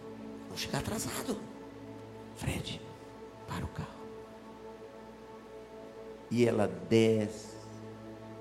vou 0.48 0.56
chegar 0.56 0.78
atrasado. 0.78 1.36
Fred, 2.36 2.80
para 3.48 3.64
o 3.64 3.68
carro. 3.68 3.88
E 6.30 6.46
ela 6.46 6.68
desce. 6.88 7.53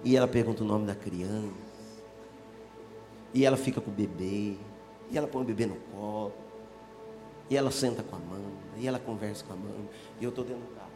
E 0.03 0.17
ela 0.17 0.27
pergunta 0.27 0.63
o 0.63 0.67
nome 0.67 0.85
da 0.85 0.95
criança. 0.95 1.53
E 3.33 3.45
ela 3.45 3.55
fica 3.55 3.79
com 3.79 3.89
o 3.89 3.93
bebê. 3.93 4.57
E 5.09 5.17
ela 5.17 5.27
põe 5.27 5.41
o 5.41 5.45
bebê 5.45 5.65
no 5.65 5.75
colo. 5.75 6.33
E 7.49 7.55
ela 7.55 7.71
senta 7.71 8.03
com 8.03 8.15
a 8.15 8.19
mãe. 8.19 8.53
E 8.77 8.87
ela 8.87 8.99
conversa 8.99 9.45
com 9.45 9.53
a 9.53 9.55
mãe. 9.55 9.89
E 10.19 10.23
eu 10.23 10.29
estou 10.29 10.43
dentro 10.43 10.61
do 10.61 10.75
carro. 10.75 10.91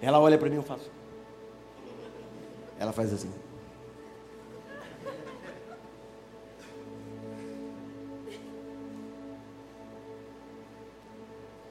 Ela 0.00 0.20
olha 0.20 0.38
para 0.38 0.48
mim 0.48 0.54
e 0.54 0.58
eu 0.58 0.62
faço. 0.62 0.90
Ela 2.78 2.92
faz 2.92 3.12
assim. 3.12 3.32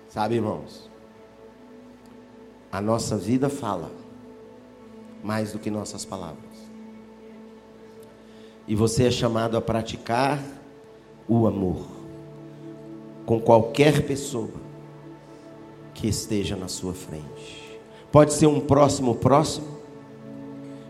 Sabe, 0.09 0.35
irmãos? 0.35 0.89
A 2.71 2.81
nossa 2.81 3.17
vida 3.17 3.49
fala 3.49 3.91
mais 5.23 5.51
do 5.51 5.59
que 5.59 5.69
nossas 5.69 6.05
palavras. 6.05 6.45
E 8.67 8.75
você 8.75 9.05
é 9.05 9.11
chamado 9.11 9.55
a 9.57 9.61
praticar 9.61 10.43
o 11.27 11.47
amor 11.47 11.85
com 13.25 13.39
qualquer 13.39 14.05
pessoa 14.05 14.49
que 15.93 16.07
esteja 16.07 16.55
na 16.55 16.67
sua 16.67 16.93
frente. 16.93 17.79
Pode 18.11 18.33
ser 18.33 18.47
um 18.47 18.59
próximo 18.59 19.15
próximo, 19.15 19.67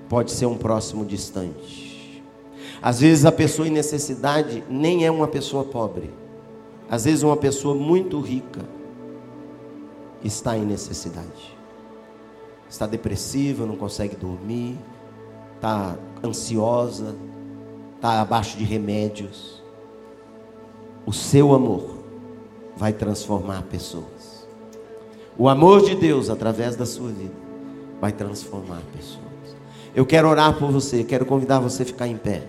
pode 0.08 0.32
ser 0.32 0.46
um 0.46 0.58
próximo 0.58 1.06
distante. 1.06 2.24
Às 2.82 3.00
vezes 3.00 3.26
a 3.26 3.32
pessoa 3.32 3.68
em 3.68 3.72
necessidade 3.72 4.64
nem 4.70 5.06
é 5.06 5.12
uma 5.12 5.28
pessoa 5.28 5.64
pobre. 5.64 6.12
Às 6.90 7.06
vezes 7.06 7.24
uma 7.24 7.38
pessoa 7.38 7.74
muito 7.74 8.20
rica 8.20 8.62
está 10.24 10.58
em 10.58 10.66
necessidade. 10.66 11.57
Está 12.70 12.86
depressiva, 12.86 13.66
não 13.66 13.76
consegue 13.76 14.16
dormir, 14.16 14.78
está 15.56 15.96
ansiosa, 16.24 17.16
está 17.96 18.22
abaixo 18.22 18.58
de 18.58 18.64
remédios. 18.64 19.64
O 21.06 21.14
seu 21.14 21.54
amor 21.54 21.98
vai 22.76 22.94
transformar 22.94 23.64
pessoas. 23.64 24.48
O 25.38 25.48
amor 25.48 25.84
de 25.84 25.96
Deus, 25.96 26.30
através 26.30 26.76
da 26.76 26.86
sua 26.86 27.10
vida, 27.10 27.34
vai 28.02 28.12
transformar 28.12 28.82
pessoas. 28.96 29.26
Eu 29.96 30.06
quero 30.06 30.28
orar 30.28 30.58
por 30.58 30.72
você, 30.72 31.04
quero 31.04 31.26
convidar 31.26 31.60
você 31.60 31.84
a 31.84 31.86
ficar 31.86 32.08
em 32.08 32.18
pé. 32.18 32.44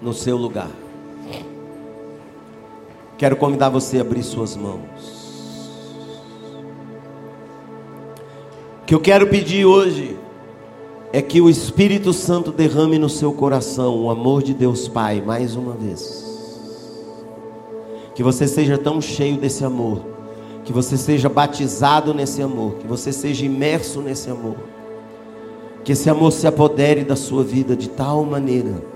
No 0.00 0.12
seu 0.12 0.36
lugar. 0.36 0.70
Quero 3.18 3.36
convidar 3.36 3.68
você 3.68 3.98
a 3.98 4.00
abrir 4.00 4.22
suas 4.22 4.56
mãos. 4.56 5.21
Que 8.92 8.94
eu 8.94 9.00
quero 9.00 9.26
pedir 9.26 9.64
hoje 9.64 10.18
é 11.14 11.22
que 11.22 11.40
o 11.40 11.48
Espírito 11.48 12.12
Santo 12.12 12.52
derrame 12.52 12.98
no 12.98 13.08
seu 13.08 13.32
coração 13.32 13.96
o 14.04 14.10
amor 14.10 14.42
de 14.42 14.52
Deus 14.52 14.86
Pai 14.86 15.22
mais 15.24 15.56
uma 15.56 15.72
vez. 15.72 16.22
Que 18.14 18.22
você 18.22 18.46
seja 18.46 18.76
tão 18.76 19.00
cheio 19.00 19.38
desse 19.38 19.64
amor, 19.64 20.02
que 20.62 20.74
você 20.74 20.98
seja 20.98 21.30
batizado 21.30 22.12
nesse 22.12 22.42
amor, 22.42 22.74
que 22.74 22.86
você 22.86 23.14
seja 23.14 23.46
imerso 23.46 24.02
nesse 24.02 24.28
amor. 24.28 24.56
Que 25.82 25.92
esse 25.92 26.10
amor 26.10 26.30
se 26.30 26.46
apodere 26.46 27.02
da 27.02 27.16
sua 27.16 27.42
vida 27.42 27.74
de 27.74 27.88
tal 27.88 28.22
maneira 28.26 28.92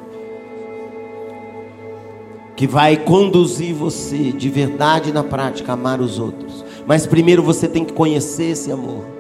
que 2.54 2.66
vai 2.66 2.98
conduzir 2.98 3.74
você 3.74 4.30
de 4.30 4.50
verdade 4.50 5.10
na 5.10 5.24
prática 5.24 5.72
a 5.72 5.74
amar 5.74 6.02
os 6.02 6.18
outros. 6.18 6.62
Mas 6.86 7.06
primeiro 7.06 7.42
você 7.42 7.66
tem 7.66 7.82
que 7.82 7.94
conhecer 7.94 8.50
esse 8.50 8.70
amor. 8.70 9.15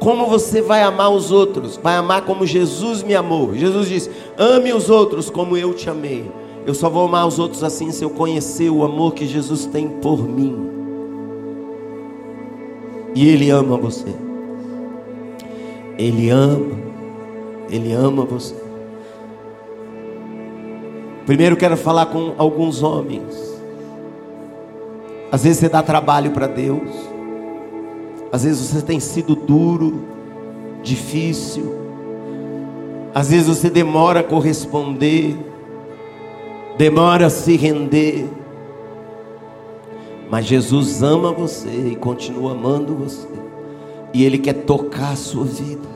Como 0.00 0.26
você 0.26 0.62
vai 0.62 0.82
amar 0.82 1.10
os 1.10 1.30
outros? 1.30 1.76
Vai 1.76 1.94
amar 1.94 2.22
como 2.22 2.46
Jesus 2.46 3.02
me 3.02 3.14
amou. 3.14 3.54
Jesus 3.54 3.86
disse: 3.86 4.10
Ame 4.36 4.72
os 4.72 4.88
outros 4.88 5.28
como 5.28 5.58
eu 5.58 5.74
te 5.74 5.90
amei. 5.90 6.32
Eu 6.66 6.74
só 6.74 6.88
vou 6.88 7.04
amar 7.04 7.26
os 7.26 7.38
outros 7.38 7.62
assim 7.62 7.90
se 7.90 8.02
eu 8.02 8.08
conhecer 8.08 8.70
o 8.70 8.82
amor 8.82 9.12
que 9.12 9.26
Jesus 9.26 9.66
tem 9.66 9.88
por 9.88 10.26
mim. 10.26 10.70
E 13.14 13.28
Ele 13.28 13.50
ama 13.50 13.76
você. 13.76 14.08
Ele 15.98 16.30
ama. 16.30 16.78
Ele 17.68 17.92
ama 17.92 18.24
você. 18.24 18.54
Primeiro 21.26 21.56
quero 21.56 21.76
falar 21.76 22.06
com 22.06 22.34
alguns 22.38 22.82
homens. 22.82 23.60
Às 25.30 25.44
vezes 25.44 25.58
você 25.58 25.68
dá 25.68 25.82
trabalho 25.82 26.30
para 26.30 26.46
Deus. 26.46 27.09
Às 28.32 28.44
vezes 28.44 28.70
você 28.70 28.82
tem 28.82 29.00
sido 29.00 29.34
duro, 29.34 30.04
difícil. 30.82 31.74
Às 33.14 33.30
vezes 33.30 33.48
você 33.48 33.68
demora 33.68 34.20
a 34.20 34.24
corresponder, 34.24 35.36
demora 36.78 37.26
a 37.26 37.30
se 37.30 37.56
render. 37.56 38.28
Mas 40.30 40.46
Jesus 40.46 41.02
ama 41.02 41.32
você 41.32 41.68
e 41.68 41.96
continua 41.96 42.52
amando 42.52 42.94
você. 42.94 43.26
E 44.14 44.24
Ele 44.24 44.38
quer 44.38 44.64
tocar 44.64 45.12
a 45.12 45.16
sua 45.16 45.44
vida 45.44 45.88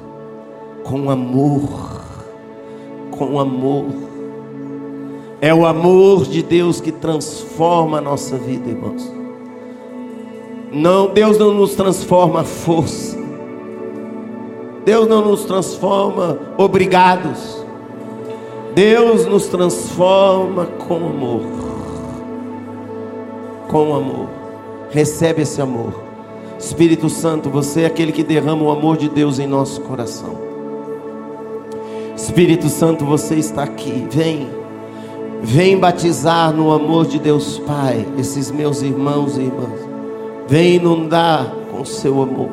com 0.83 1.09
amor, 1.09 2.03
com 3.13 3.39
amor. 3.39 3.87
É 5.41 5.55
o 5.55 5.65
amor 5.67 6.25
de 6.25 6.43
Deus 6.43 6.81
que 6.81 6.91
transforma 6.91 7.99
a 7.99 8.01
nossa 8.01 8.37
vida, 8.37 8.71
irmãos. 8.71 9.14
Não, 10.75 11.07
Deus 11.07 11.39
não 11.39 11.55
nos 11.55 11.77
transforma 11.77 12.41
à 12.41 12.45
força. 12.45 13.17
Deus 14.85 15.09
não 15.09 15.25
nos 15.25 15.45
transforma 15.45 16.37
obrigados. 16.59 17.65
Deus 18.75 19.25
nos 19.25 19.47
transforma 19.47 20.67
com 20.67 20.97
amor. 20.97 21.43
Com 23.69 23.95
amor. 23.95 24.29
Recebe 24.91 25.43
esse 25.43 25.63
amor. 25.63 26.03
Espírito 26.59 27.09
Santo, 27.09 27.49
você 27.49 27.83
é 27.83 27.87
aquele 27.87 28.11
que 28.11 28.25
derrama 28.25 28.65
o 28.65 28.71
amor 28.71 28.97
de 28.97 29.09
Deus 29.09 29.39
em 29.39 29.47
nosso 29.47 29.81
coração. 29.83 30.37
Espírito 32.17 32.69
Santo, 32.69 33.05
você 33.05 33.37
está 33.37 33.63
aqui. 33.63 34.09
Vem. 34.11 34.49
Vem 35.41 35.79
batizar 35.79 36.53
no 36.53 36.73
amor 36.73 37.07
de 37.07 37.21
Deus 37.21 37.61
Pai 37.61 38.05
esses 38.19 38.51
meus 38.51 38.83
irmãos 38.83 39.39
e 39.39 39.43
irmãs. 39.43 39.94
Vem 40.47 40.77
inundar 40.77 41.51
com 41.71 41.85
seu 41.85 42.21
amor. 42.23 42.51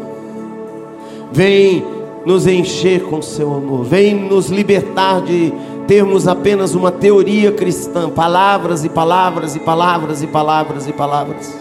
Vem 1.32 1.84
nos 2.26 2.48
encher 2.48 3.04
com 3.04 3.22
seu 3.22 3.54
amor. 3.54 3.84
Vem 3.84 4.16
nos 4.16 4.48
libertar 4.48 5.22
de 5.22 5.54
termos 5.88 6.28
apenas 6.28 6.74
uma 6.74 6.92
teoria 6.92 7.52
cristã, 7.52 8.10
palavras 8.10 8.86
e 8.86 8.90
palavras 8.90 9.56
e 9.56 9.60
palavras 9.60 10.22
e 10.22 10.28
palavras 10.28 10.88
e 10.88 10.94
palavras. 10.94 11.54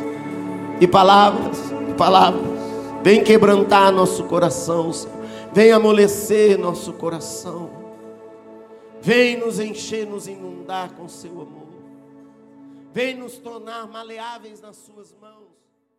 E 0.81 0.87
palavras 0.87 1.59
e 1.89 1.95
palavras. 1.95 2.43
Vem 3.03 3.23
quebrantar 3.23 3.91
nosso 3.93 4.25
coração, 4.25 4.93
Vem 5.53 5.73
amolecer 5.73 6.57
nosso 6.57 6.93
coração. 6.93 7.71
Vem 9.01 9.37
nos 9.37 9.59
encher, 9.59 10.07
nos 10.07 10.29
inundar 10.29 10.93
com 10.93 11.09
seu 11.09 11.33
amor. 11.33 11.71
Vem 12.93 13.17
nos 13.17 13.39
tornar 13.39 13.89
maleáveis 13.89 14.61
nas 14.61 14.77
suas 14.77 15.15
mãos. 15.21 15.40